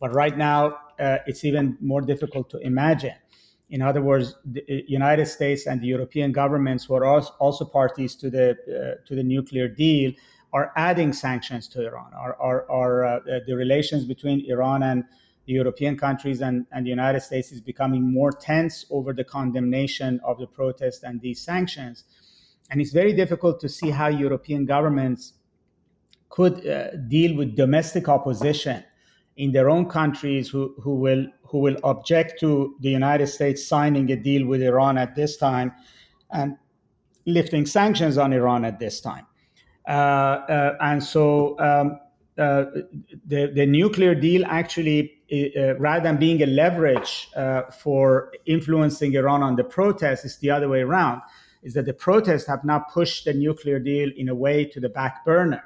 But 0.00 0.14
right 0.14 0.36
now, 0.36 0.76
uh, 0.98 1.18
it's 1.26 1.42
even 1.44 1.78
more 1.80 2.02
difficult 2.02 2.50
to 2.50 2.58
imagine. 2.58 3.16
In 3.70 3.80
other 3.80 4.02
words, 4.02 4.34
the 4.44 4.60
uh, 4.62 4.82
United 4.86 5.24
States 5.24 5.66
and 5.66 5.80
the 5.80 5.86
European 5.86 6.32
governments 6.32 6.84
who 6.84 6.94
are 6.94 7.06
also 7.06 7.64
parties 7.64 8.16
to 8.16 8.28
the 8.28 8.50
uh, 8.50 9.06
to 9.06 9.14
the 9.14 9.22
nuclear 9.22 9.66
deal 9.66 10.12
are 10.52 10.72
adding 10.76 11.14
sanctions 11.14 11.68
to 11.68 11.86
Iran. 11.86 12.12
Are, 12.12 12.36
are, 12.40 12.70
are 12.70 13.04
uh, 13.04 13.20
the 13.46 13.54
relations 13.54 14.04
between 14.04 14.44
Iran 14.50 14.82
and 14.82 15.04
European 15.52 15.96
countries 15.96 16.40
and, 16.40 16.66
and 16.72 16.86
the 16.86 16.90
United 16.90 17.20
States 17.20 17.52
is 17.52 17.60
becoming 17.60 18.12
more 18.12 18.30
tense 18.30 18.86
over 18.90 19.12
the 19.12 19.24
condemnation 19.24 20.20
of 20.24 20.38
the 20.38 20.46
protest 20.46 21.02
and 21.02 21.20
these 21.20 21.40
sanctions. 21.40 22.04
And 22.70 22.80
it's 22.80 22.92
very 22.92 23.12
difficult 23.12 23.60
to 23.60 23.68
see 23.68 23.90
how 23.90 24.08
European 24.08 24.64
governments 24.64 25.34
could 26.28 26.66
uh, 26.66 26.96
deal 27.08 27.36
with 27.36 27.56
domestic 27.56 28.08
opposition 28.08 28.84
in 29.36 29.52
their 29.52 29.68
own 29.68 29.86
countries 29.86 30.48
who, 30.48 30.74
who 30.80 30.94
will 30.94 31.26
who 31.42 31.58
will 31.58 31.76
object 31.82 32.38
to 32.38 32.76
the 32.80 32.90
United 32.90 33.26
States 33.26 33.66
signing 33.66 34.10
a 34.12 34.16
deal 34.16 34.46
with 34.46 34.62
Iran 34.62 34.96
at 34.96 35.16
this 35.16 35.36
time 35.36 35.72
and 36.30 36.56
lifting 37.26 37.66
sanctions 37.66 38.18
on 38.18 38.32
Iran 38.32 38.64
at 38.64 38.78
this 38.78 39.00
time. 39.00 39.26
Uh, 39.88 39.90
uh, 39.90 40.76
and 40.80 41.02
so 41.02 41.58
um, 41.58 41.98
uh, 42.38 42.66
the, 43.26 43.50
the 43.52 43.66
nuclear 43.66 44.14
deal 44.14 44.44
actually, 44.46 45.19
rather 45.78 46.02
than 46.02 46.16
being 46.16 46.42
a 46.42 46.46
leverage 46.46 47.30
for 47.78 48.32
influencing 48.46 49.14
Iran 49.14 49.42
on 49.42 49.56
the 49.56 49.64
protests, 49.64 50.24
it's 50.24 50.38
the 50.38 50.50
other 50.50 50.68
way 50.68 50.80
around. 50.80 51.22
Is 51.62 51.74
that 51.74 51.84
the 51.84 51.92
protests 51.92 52.46
have 52.46 52.64
now 52.64 52.78
pushed 52.78 53.26
the 53.26 53.34
nuclear 53.34 53.78
deal 53.78 54.10
in 54.16 54.30
a 54.30 54.34
way 54.34 54.64
to 54.64 54.80
the 54.80 54.88
back 54.88 55.24
burner 55.26 55.62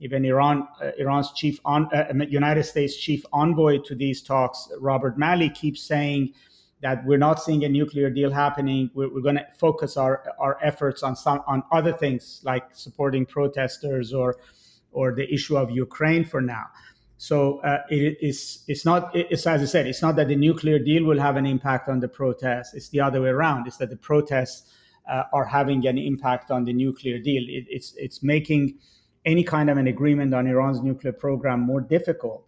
even 0.00 0.24
Iran, 0.24 0.68
uh, 0.82 0.90
Iran's 0.98 1.32
chief, 1.32 1.58
on, 1.64 1.88
uh, 1.94 2.12
United 2.28 2.64
States 2.64 2.96
chief 2.96 3.24
envoy 3.32 3.78
to 3.86 3.94
these 3.94 4.20
talks, 4.22 4.68
Robert 4.80 5.16
Malley, 5.16 5.48
keeps 5.48 5.82
saying 5.82 6.34
that 6.82 7.04
we're 7.06 7.18
not 7.18 7.42
seeing 7.42 7.64
a 7.64 7.68
nuclear 7.68 8.10
deal 8.10 8.30
happening. 8.30 8.90
We're, 8.92 9.12
we're 9.12 9.22
going 9.22 9.36
to 9.36 9.46
focus 9.58 9.96
our, 9.96 10.22
our 10.38 10.58
efforts 10.62 11.02
on 11.02 11.16
some 11.16 11.42
on 11.46 11.62
other 11.72 11.92
things 11.92 12.42
like 12.44 12.64
supporting 12.74 13.24
protesters 13.24 14.12
or 14.12 14.36
or 14.92 15.14
the 15.14 15.32
issue 15.32 15.56
of 15.56 15.70
Ukraine 15.70 16.24
for 16.24 16.40
now. 16.40 16.66
So 17.24 17.60
uh, 17.60 17.78
it 17.88 18.18
is 18.20 18.64
it's 18.68 18.84
not 18.84 19.16
it's 19.16 19.46
as 19.46 19.62
I 19.62 19.64
said 19.64 19.86
it's 19.86 20.02
not 20.02 20.14
that 20.16 20.28
the 20.28 20.36
nuclear 20.36 20.78
deal 20.78 21.04
will 21.04 21.18
have 21.18 21.36
an 21.36 21.46
impact 21.46 21.88
on 21.88 22.00
the 22.00 22.08
protests. 22.08 22.74
It's 22.74 22.90
the 22.90 23.00
other 23.00 23.22
way 23.22 23.30
around. 23.30 23.66
It's 23.66 23.78
that 23.78 23.88
the 23.88 23.96
protests 23.96 24.70
uh, 25.10 25.22
are 25.32 25.46
having 25.46 25.86
an 25.86 25.96
impact 25.96 26.50
on 26.50 26.66
the 26.66 26.74
nuclear 26.74 27.18
deal. 27.18 27.42
It, 27.48 27.64
it's 27.70 27.94
it's 27.96 28.22
making 28.22 28.78
any 29.24 29.42
kind 29.42 29.70
of 29.70 29.78
an 29.78 29.86
agreement 29.86 30.34
on 30.34 30.46
Iran's 30.46 30.82
nuclear 30.82 31.14
program 31.14 31.60
more 31.60 31.80
difficult, 31.80 32.44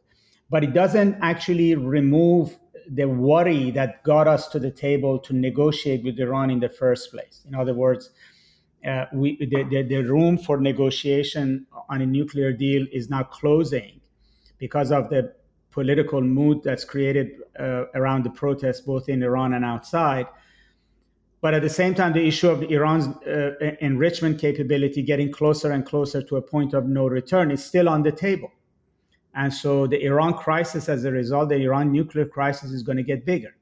but 0.51 0.63
it 0.63 0.75
doesn't 0.75 1.17
actually 1.23 1.75
remove 1.75 2.59
the 2.87 3.07
worry 3.07 3.71
that 3.71 4.03
got 4.03 4.29
us 4.29 4.47
to 4.49 4.59
the 4.59 4.71
table 4.71 5.19
to 5.21 5.33
negotiate 5.33 6.05
with 6.05 6.21
Iran 6.21 6.51
in 6.51 6.61
the 6.61 6.69
first 6.69 7.11
place. 7.11 7.41
In 7.49 7.55
other 7.55 7.73
words, 7.73 8.11
uh, 8.87 9.07
we, 9.15 9.39
the, 9.39 9.65
the, 9.71 9.83
the, 9.83 10.03
room 10.03 10.37
for 10.37 10.61
negotiation 10.61 11.67
on 11.89 12.03
a 12.03 12.07
nuclear 12.07 12.53
deal 12.53 12.87
is 12.93 13.09
now 13.09 13.23
closing 13.23 14.03
because 14.59 14.93
of 14.93 15.09
the 15.11 15.35
political 15.71 16.21
mood 16.21 16.63
that's 16.65 16.85
created 16.85 17.33
uh, 17.61 17.85
around 17.95 18.25
the 18.25 18.31
protests, 18.31 18.81
both 18.81 19.09
in 19.09 19.23
Iran 19.23 19.53
and 19.53 19.65
outside. 19.65 20.27
But 21.43 21.55
at 21.55 21.63
the 21.63 21.69
same 21.69 21.95
time, 21.95 22.13
the 22.13 22.27
issue 22.27 22.49
of 22.49 22.63
Iran's 22.63 23.09
uh, 23.27 23.53
enrichment 23.81 24.41
capability 24.41 25.03
getting 25.03 25.31
closer 25.31 25.73
and 25.73 25.85
closer 25.85 26.23
to 26.23 26.37
a 26.37 26.43
point 26.43 26.73
of 26.73 26.87
no 26.87 27.07
return 27.07 27.51
is 27.51 27.63
still 27.63 27.89
on 27.89 28.03
the 28.03 28.13
table. 28.13 28.51
And 29.35 29.53
so 29.53 29.87
the 29.87 30.03
Iran 30.03 30.33
crisis, 30.33 30.89
as 30.89 31.05
a 31.05 31.11
result, 31.11 31.51
the 31.51 31.57
Iran 31.57 31.93
nuclear 31.93 32.25
crisis 32.25 32.73
is 32.73 32.83
going 32.83 32.97
to 32.97 33.05
get 33.05 33.27
bigger. 33.27 33.55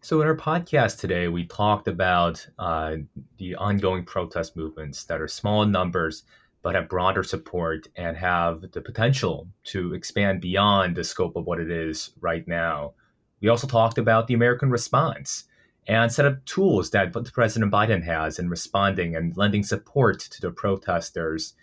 So, 0.00 0.20
in 0.22 0.26
our 0.28 0.36
podcast 0.36 1.00
today, 1.00 1.28
we 1.28 1.44
talked 1.46 1.88
about 1.88 2.46
uh, 2.58 2.96
the 3.38 3.56
ongoing 3.56 4.04
protest 4.04 4.56
movements 4.56 5.04
that 5.04 5.20
are 5.20 5.28
small 5.28 5.62
in 5.64 5.72
numbers 5.72 6.22
but 6.66 6.74
have 6.74 6.88
broader 6.88 7.22
support 7.22 7.86
and 7.94 8.16
have 8.16 8.60
the 8.72 8.80
potential 8.80 9.46
to 9.62 9.94
expand 9.94 10.40
beyond 10.40 10.96
the 10.96 11.04
scope 11.04 11.36
of 11.36 11.46
what 11.46 11.60
it 11.60 11.70
is 11.70 12.10
right 12.20 12.48
now. 12.48 12.92
We 13.40 13.48
also 13.48 13.68
talked 13.68 13.98
about 13.98 14.26
the 14.26 14.34
American 14.34 14.68
response 14.68 15.44
and 15.86 16.10
set 16.10 16.26
up 16.26 16.44
tools 16.44 16.90
that 16.90 17.12
President 17.32 17.70
Biden 17.70 18.02
has 18.02 18.40
in 18.40 18.50
responding 18.50 19.14
and 19.14 19.36
lending 19.36 19.62
support 19.62 20.18
to 20.18 20.40
the 20.40 20.50
protesters 20.50 21.54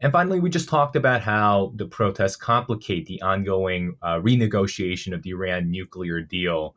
and 0.00 0.10
finally, 0.10 0.40
we 0.40 0.48
just 0.48 0.70
talked 0.70 0.96
about 0.96 1.20
how 1.20 1.74
the 1.76 1.84
protests 1.84 2.36
complicate 2.36 3.04
the 3.04 3.20
ongoing 3.20 3.96
uh, 4.00 4.14
renegotiation 4.20 5.12
of 5.12 5.22
the 5.22 5.32
Iran 5.32 5.70
nuclear 5.70 6.22
deal. 6.22 6.74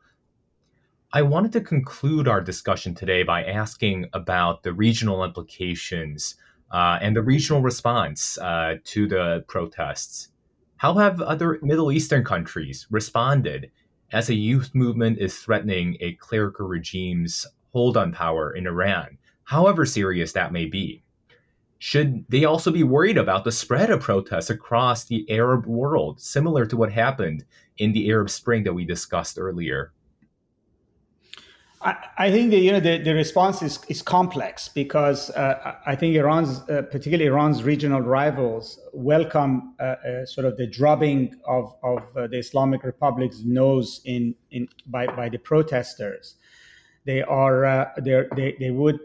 I 1.14 1.22
wanted 1.22 1.52
to 1.52 1.62
conclude 1.62 2.28
our 2.28 2.42
discussion 2.42 2.94
today 2.94 3.22
by 3.22 3.42
asking 3.42 4.10
about 4.12 4.62
the 4.62 4.74
regional 4.74 5.24
implications 5.24 6.34
uh, 6.74 6.98
and 7.00 7.14
the 7.14 7.22
regional 7.22 7.62
response 7.62 8.36
uh, 8.38 8.74
to 8.82 9.06
the 9.06 9.44
protests. 9.46 10.30
How 10.78 10.94
have 10.94 11.20
other 11.20 11.60
Middle 11.62 11.92
Eastern 11.92 12.24
countries 12.24 12.88
responded 12.90 13.70
as 14.12 14.28
a 14.28 14.34
youth 14.34 14.74
movement 14.74 15.18
is 15.18 15.38
threatening 15.38 15.96
a 16.00 16.14
clerical 16.14 16.66
regime's 16.66 17.46
hold 17.72 17.96
on 17.96 18.12
power 18.12 18.50
in 18.50 18.66
Iran, 18.66 19.18
however 19.44 19.86
serious 19.86 20.32
that 20.32 20.52
may 20.52 20.66
be? 20.66 21.04
Should 21.78 22.24
they 22.28 22.44
also 22.44 22.72
be 22.72 22.82
worried 22.82 23.18
about 23.18 23.44
the 23.44 23.52
spread 23.52 23.90
of 23.90 24.00
protests 24.00 24.50
across 24.50 25.04
the 25.04 25.30
Arab 25.30 25.66
world, 25.66 26.20
similar 26.20 26.66
to 26.66 26.76
what 26.76 26.90
happened 26.90 27.44
in 27.78 27.92
the 27.92 28.10
Arab 28.10 28.30
Spring 28.30 28.64
that 28.64 28.74
we 28.74 28.84
discussed 28.84 29.38
earlier? 29.38 29.92
I, 31.84 31.96
I 32.16 32.30
think 32.30 32.50
the 32.50 32.58
you 32.58 32.72
know 32.72 32.80
the, 32.80 32.98
the 32.98 33.14
response 33.14 33.62
is, 33.62 33.78
is 33.88 34.00
complex 34.00 34.68
because 34.68 35.30
uh, 35.30 35.76
I 35.84 35.94
think 35.94 36.16
Iran's 36.16 36.60
uh, 36.70 36.82
particularly 36.90 37.26
Iran's 37.26 37.62
regional 37.62 38.00
rivals 38.00 38.80
welcome 38.92 39.74
uh, 39.78 39.82
uh 39.82 40.26
sort 40.26 40.46
of 40.46 40.56
the 40.56 40.66
drubbing 40.66 41.34
of, 41.46 41.74
of 41.82 42.02
uh, 42.16 42.26
the 42.26 42.38
Islamic 42.38 42.84
Republic's 42.84 43.42
nose 43.44 44.00
in, 44.06 44.34
in 44.50 44.66
by, 44.86 45.06
by 45.06 45.28
the 45.28 45.38
protesters. 45.38 46.36
They 47.04 47.22
are 47.22 47.66
uh, 47.66 47.90
they 48.02 48.56
they 48.58 48.70
would 48.70 48.98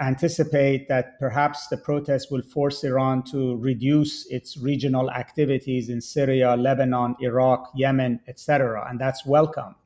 anticipate 0.00 0.88
that 0.88 1.20
perhaps 1.20 1.68
the 1.68 1.76
protests 1.76 2.32
will 2.32 2.42
force 2.42 2.82
Iran 2.82 3.22
to 3.24 3.56
reduce 3.58 4.26
its 4.26 4.56
regional 4.56 5.08
activities 5.10 5.88
in 5.88 6.00
Syria, 6.00 6.56
Lebanon, 6.56 7.14
Iraq, 7.20 7.70
Yemen, 7.76 8.18
etc., 8.26 8.86
and 8.88 8.98
that's 8.98 9.24
welcome. 9.24 9.76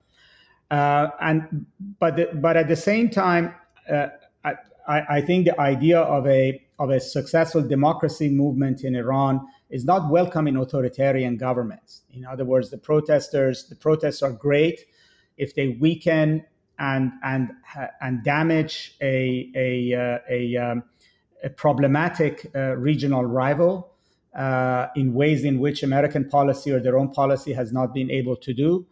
Uh, 0.72 1.10
and 1.20 1.66
but 2.00 2.16
the, 2.16 2.30
but 2.32 2.56
at 2.56 2.66
the 2.66 2.76
same 2.76 3.10
time, 3.10 3.54
uh, 3.92 4.06
I, 4.88 5.16
I 5.16 5.20
think 5.20 5.44
the 5.44 5.60
idea 5.60 6.00
of 6.00 6.26
a 6.26 6.62
of 6.78 6.88
a 6.88 6.98
successful 6.98 7.62
democracy 7.62 8.30
movement 8.30 8.82
in 8.82 8.96
Iran 8.96 9.46
is 9.68 9.84
not 9.84 10.10
welcome 10.10 10.48
in 10.48 10.56
authoritarian 10.56 11.36
governments. 11.36 12.02
In 12.10 12.24
other 12.24 12.46
words, 12.46 12.70
the 12.70 12.78
protesters 12.78 13.66
the 13.68 13.76
protests 13.76 14.22
are 14.22 14.32
great 14.32 14.86
if 15.36 15.54
they 15.54 15.68
weaken 15.68 16.42
and 16.78 17.12
and 17.22 17.50
and 18.00 18.24
damage 18.24 18.96
a 19.02 19.50
a 19.54 19.94
uh, 19.94 20.18
a, 20.30 20.56
um, 20.56 20.84
a 21.44 21.50
problematic 21.50 22.50
uh, 22.54 22.76
regional 22.76 23.26
rival 23.26 23.92
uh, 24.34 24.86
in 24.96 25.12
ways 25.12 25.44
in 25.44 25.58
which 25.58 25.82
American 25.82 26.28
policy 26.28 26.72
or 26.72 26.80
their 26.80 26.98
own 26.98 27.10
policy 27.10 27.52
has 27.52 27.72
not 27.74 27.92
been 27.92 28.10
able 28.10 28.36
to 28.36 28.54
do. 28.54 28.86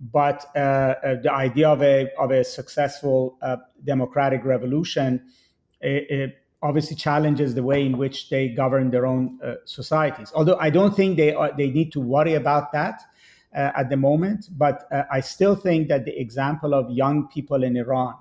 But 0.00 0.46
uh, 0.54 0.58
uh, 0.58 1.20
the 1.22 1.32
idea 1.32 1.68
of 1.68 1.82
a 1.82 2.08
of 2.18 2.30
a 2.30 2.44
successful 2.44 3.36
uh, 3.42 3.56
democratic 3.84 4.44
revolution 4.44 5.24
it, 5.80 6.10
it 6.10 6.38
obviously 6.62 6.96
challenges 6.96 7.54
the 7.54 7.62
way 7.62 7.84
in 7.84 7.98
which 7.98 8.30
they 8.30 8.48
govern 8.48 8.90
their 8.90 9.06
own 9.06 9.38
societies. 9.64 10.32
Although 10.34 10.56
I 10.58 10.70
don't 10.70 10.94
think 10.94 11.16
they 11.16 11.32
are, 11.32 11.52
they 11.56 11.70
need 11.70 11.92
to 11.92 12.00
worry 12.00 12.34
about 12.34 12.72
that 12.72 13.00
uh, 13.54 13.70
at 13.76 13.88
the 13.88 13.96
moment. 13.96 14.48
But 14.50 14.86
uh, 14.92 15.04
I 15.10 15.20
still 15.20 15.54
think 15.54 15.88
that 15.88 16.04
the 16.04 16.18
example 16.20 16.74
of 16.74 16.90
young 16.90 17.28
people 17.28 17.62
in 17.64 17.76
Iran, 17.76 18.14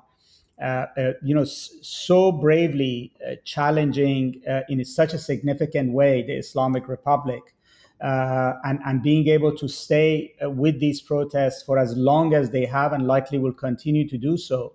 uh, 0.62 0.86
you 1.22 1.36
know, 1.36 1.44
so 1.44 2.32
bravely 2.32 3.14
challenging 3.44 4.42
in 4.70 4.84
such 4.86 5.14
a 5.14 5.20
significant 5.20 5.94
way 5.94 6.24
the 6.24 6.34
Islamic 6.34 6.88
Republic, 6.88 7.56
and 8.00 8.80
and 8.86 9.02
being 9.02 9.28
able 9.28 9.56
to 9.56 9.68
stay 9.68 10.34
with 10.42 10.80
these 10.80 11.02
protests 11.02 11.64
for 11.64 11.78
as 11.78 11.96
long 11.98 12.34
as 12.34 12.52
they 12.52 12.66
have 12.66 12.94
and 12.94 13.08
likely 13.08 13.40
will 13.40 13.54
continue 13.54 14.08
to 14.08 14.18
do 14.18 14.38
so, 14.38 14.74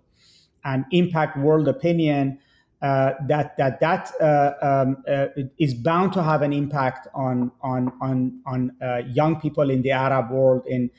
and 0.65 0.85
impact 0.91 1.37
world 1.39 1.69
opinion 1.69 2.39
uh, 2.83 3.13
that 3.29 3.57
that 3.57 3.79
that 3.79 4.11
uh, 4.21 4.53
um, 4.61 5.05
uh, 5.09 5.27
is 5.59 5.73
bound 5.73 6.13
to 6.13 6.23
have 6.23 6.43
an 6.43 6.53
impact 6.53 7.07
on 7.15 7.53
on 7.63 7.93
on 8.01 8.41
on 8.45 8.73
uh, 8.83 9.03
young 9.07 9.41
people 9.41 9.71
in 9.71 9.83
the 9.83 9.91
Arab 9.93 10.31
world, 10.33 10.65
in 10.67 10.91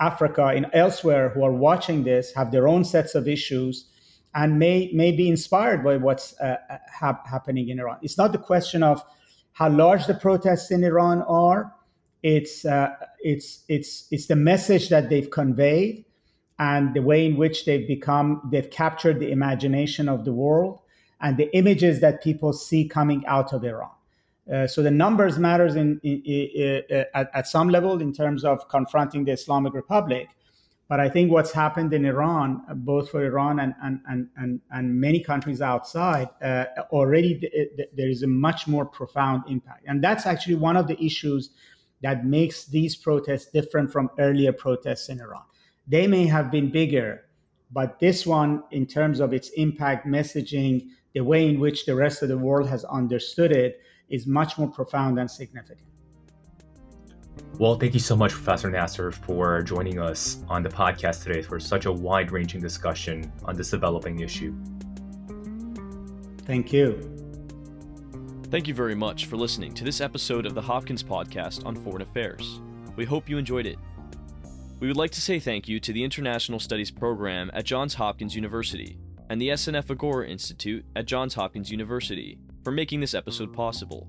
Africa, 0.00 0.52
in 0.52 0.66
elsewhere 0.72 1.28
who 1.28 1.44
are 1.44 1.52
watching 1.52 2.02
this, 2.02 2.34
have 2.34 2.50
their 2.50 2.66
own 2.66 2.84
sets 2.84 3.14
of 3.14 3.28
issues, 3.28 3.86
and 4.34 4.58
may 4.58 4.90
may 4.92 5.12
be 5.12 5.28
inspired 5.28 5.84
by 5.84 5.96
what's 5.96 6.38
uh, 6.40 6.56
ha- 6.92 7.22
happening 7.24 7.68
in 7.68 7.78
Iran. 7.78 7.98
It's 8.02 8.18
not 8.18 8.32
the 8.32 8.38
question 8.38 8.82
of 8.82 9.04
how 9.52 9.68
large 9.68 10.06
the 10.06 10.14
protests 10.14 10.70
in 10.70 10.84
Iran 10.84 11.22
are. 11.22 11.74
It's 12.22 12.64
it's 13.20 13.64
it's 13.68 14.06
it's 14.10 14.26
the 14.26 14.36
message 14.36 14.88
that 14.88 15.08
they've 15.08 15.30
conveyed 15.30 16.04
and 16.58 16.94
the 16.94 17.02
way 17.02 17.26
in 17.26 17.36
which 17.36 17.64
they've 17.64 17.86
become 17.86 18.48
they've 18.52 18.70
captured 18.70 19.18
the 19.18 19.30
imagination 19.30 20.08
of 20.08 20.24
the 20.24 20.32
world 20.32 20.80
and 21.20 21.36
the 21.36 21.54
images 21.56 22.00
that 22.00 22.22
people 22.22 22.52
see 22.52 22.86
coming 22.86 23.24
out 23.26 23.52
of 23.52 23.64
Iran. 23.64 23.90
Uh, 24.52 24.66
so 24.66 24.82
the 24.82 24.90
numbers 24.90 25.38
matters 25.38 25.76
in, 25.76 26.00
in, 26.02 26.20
in, 26.22 26.82
uh, 26.90 27.04
at, 27.14 27.30
at, 27.32 27.46
some 27.46 27.68
level 27.68 28.00
in 28.00 28.12
terms 28.12 28.44
of 28.44 28.68
confronting 28.68 29.24
the 29.24 29.30
Islamic 29.32 29.72
Republic. 29.72 30.28
But 30.92 31.00
I 31.00 31.08
think 31.08 31.32
what's 31.32 31.52
happened 31.52 31.94
in 31.94 32.04
Iran, 32.04 32.60
both 32.84 33.08
for 33.08 33.24
Iran 33.24 33.60
and, 33.60 33.74
and, 33.82 34.00
and, 34.06 34.28
and, 34.36 34.60
and 34.72 35.00
many 35.00 35.20
countries 35.20 35.62
outside, 35.62 36.28
uh, 36.42 36.66
already 36.90 37.40
th- 37.40 37.50
th- 37.78 37.88
there 37.96 38.10
is 38.10 38.22
a 38.24 38.26
much 38.26 38.68
more 38.68 38.84
profound 38.84 39.44
impact. 39.48 39.84
And 39.86 40.04
that's 40.04 40.26
actually 40.26 40.56
one 40.56 40.76
of 40.76 40.86
the 40.86 41.02
issues 41.02 41.48
that 42.02 42.26
makes 42.26 42.66
these 42.66 42.94
protests 42.94 43.46
different 43.46 43.90
from 43.90 44.10
earlier 44.18 44.52
protests 44.52 45.08
in 45.08 45.18
Iran. 45.18 45.44
They 45.88 46.06
may 46.06 46.26
have 46.26 46.50
been 46.50 46.70
bigger, 46.70 47.24
but 47.70 47.98
this 47.98 48.26
one, 48.26 48.62
in 48.70 48.84
terms 48.84 49.18
of 49.20 49.32
its 49.32 49.48
impact, 49.56 50.06
messaging, 50.06 50.88
the 51.14 51.22
way 51.22 51.48
in 51.48 51.58
which 51.58 51.86
the 51.86 51.94
rest 51.94 52.20
of 52.20 52.28
the 52.28 52.36
world 52.36 52.68
has 52.68 52.84
understood 52.84 53.50
it 53.50 53.80
is 54.10 54.26
much 54.26 54.58
more 54.58 54.68
profound 54.68 55.18
and 55.18 55.30
significant. 55.30 55.91
Well, 57.58 57.78
thank 57.78 57.94
you 57.94 58.00
so 58.00 58.16
much, 58.16 58.32
Professor 58.32 58.70
Nasr, 58.70 59.12
for 59.12 59.62
joining 59.62 59.98
us 59.98 60.42
on 60.48 60.62
the 60.62 60.68
podcast 60.68 61.22
today 61.22 61.42
for 61.42 61.60
such 61.60 61.86
a 61.86 61.92
wide 61.92 62.32
ranging 62.32 62.60
discussion 62.60 63.30
on 63.44 63.56
this 63.56 63.70
developing 63.70 64.20
issue. 64.20 64.54
Thank 66.44 66.72
you. 66.72 67.08
Thank 68.50 68.68
you 68.68 68.74
very 68.74 68.94
much 68.94 69.26
for 69.26 69.36
listening 69.36 69.72
to 69.74 69.84
this 69.84 70.00
episode 70.00 70.44
of 70.44 70.54
the 70.54 70.60
Hopkins 70.60 71.02
Podcast 71.02 71.64
on 71.64 71.76
Foreign 71.76 72.02
Affairs. 72.02 72.60
We 72.96 73.04
hope 73.04 73.28
you 73.28 73.38
enjoyed 73.38 73.66
it. 73.66 73.78
We 74.80 74.88
would 74.88 74.96
like 74.96 75.12
to 75.12 75.20
say 75.20 75.38
thank 75.38 75.68
you 75.68 75.78
to 75.80 75.92
the 75.92 76.02
International 76.02 76.58
Studies 76.58 76.90
Program 76.90 77.50
at 77.54 77.64
Johns 77.64 77.94
Hopkins 77.94 78.34
University 78.34 78.98
and 79.30 79.40
the 79.40 79.50
SNF 79.50 79.90
Agora 79.90 80.28
Institute 80.28 80.84
at 80.96 81.06
Johns 81.06 81.34
Hopkins 81.34 81.70
University 81.70 82.38
for 82.64 82.72
making 82.72 83.00
this 83.00 83.14
episode 83.14 83.52
possible. 83.52 84.08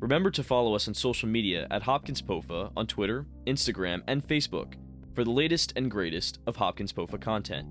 Remember 0.00 0.30
to 0.30 0.44
follow 0.44 0.74
us 0.74 0.86
on 0.86 0.94
social 0.94 1.28
media 1.28 1.66
at 1.70 1.82
Hopkins 1.82 2.22
POFA 2.22 2.70
on 2.76 2.86
Twitter, 2.86 3.26
Instagram, 3.46 4.02
and 4.06 4.26
Facebook 4.26 4.74
for 5.14 5.24
the 5.24 5.30
latest 5.30 5.72
and 5.74 5.90
greatest 5.90 6.38
of 6.46 6.54
Hopkins 6.54 6.92
POFA 6.92 7.20
content. 7.20 7.66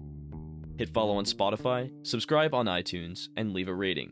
Hit 0.77 0.89
follow 0.89 1.15
on 1.15 1.23
Spotify, 1.23 1.89
subscribe 2.05 2.53
on 2.53 2.65
iTunes, 2.65 3.29
and 3.37 3.53
leave 3.53 3.69
a 3.69 3.73
rating. 3.73 4.11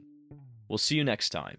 We'll 0.69 0.77
see 0.77 0.95
you 0.95 1.03
next 1.03 1.29
time. 1.29 1.57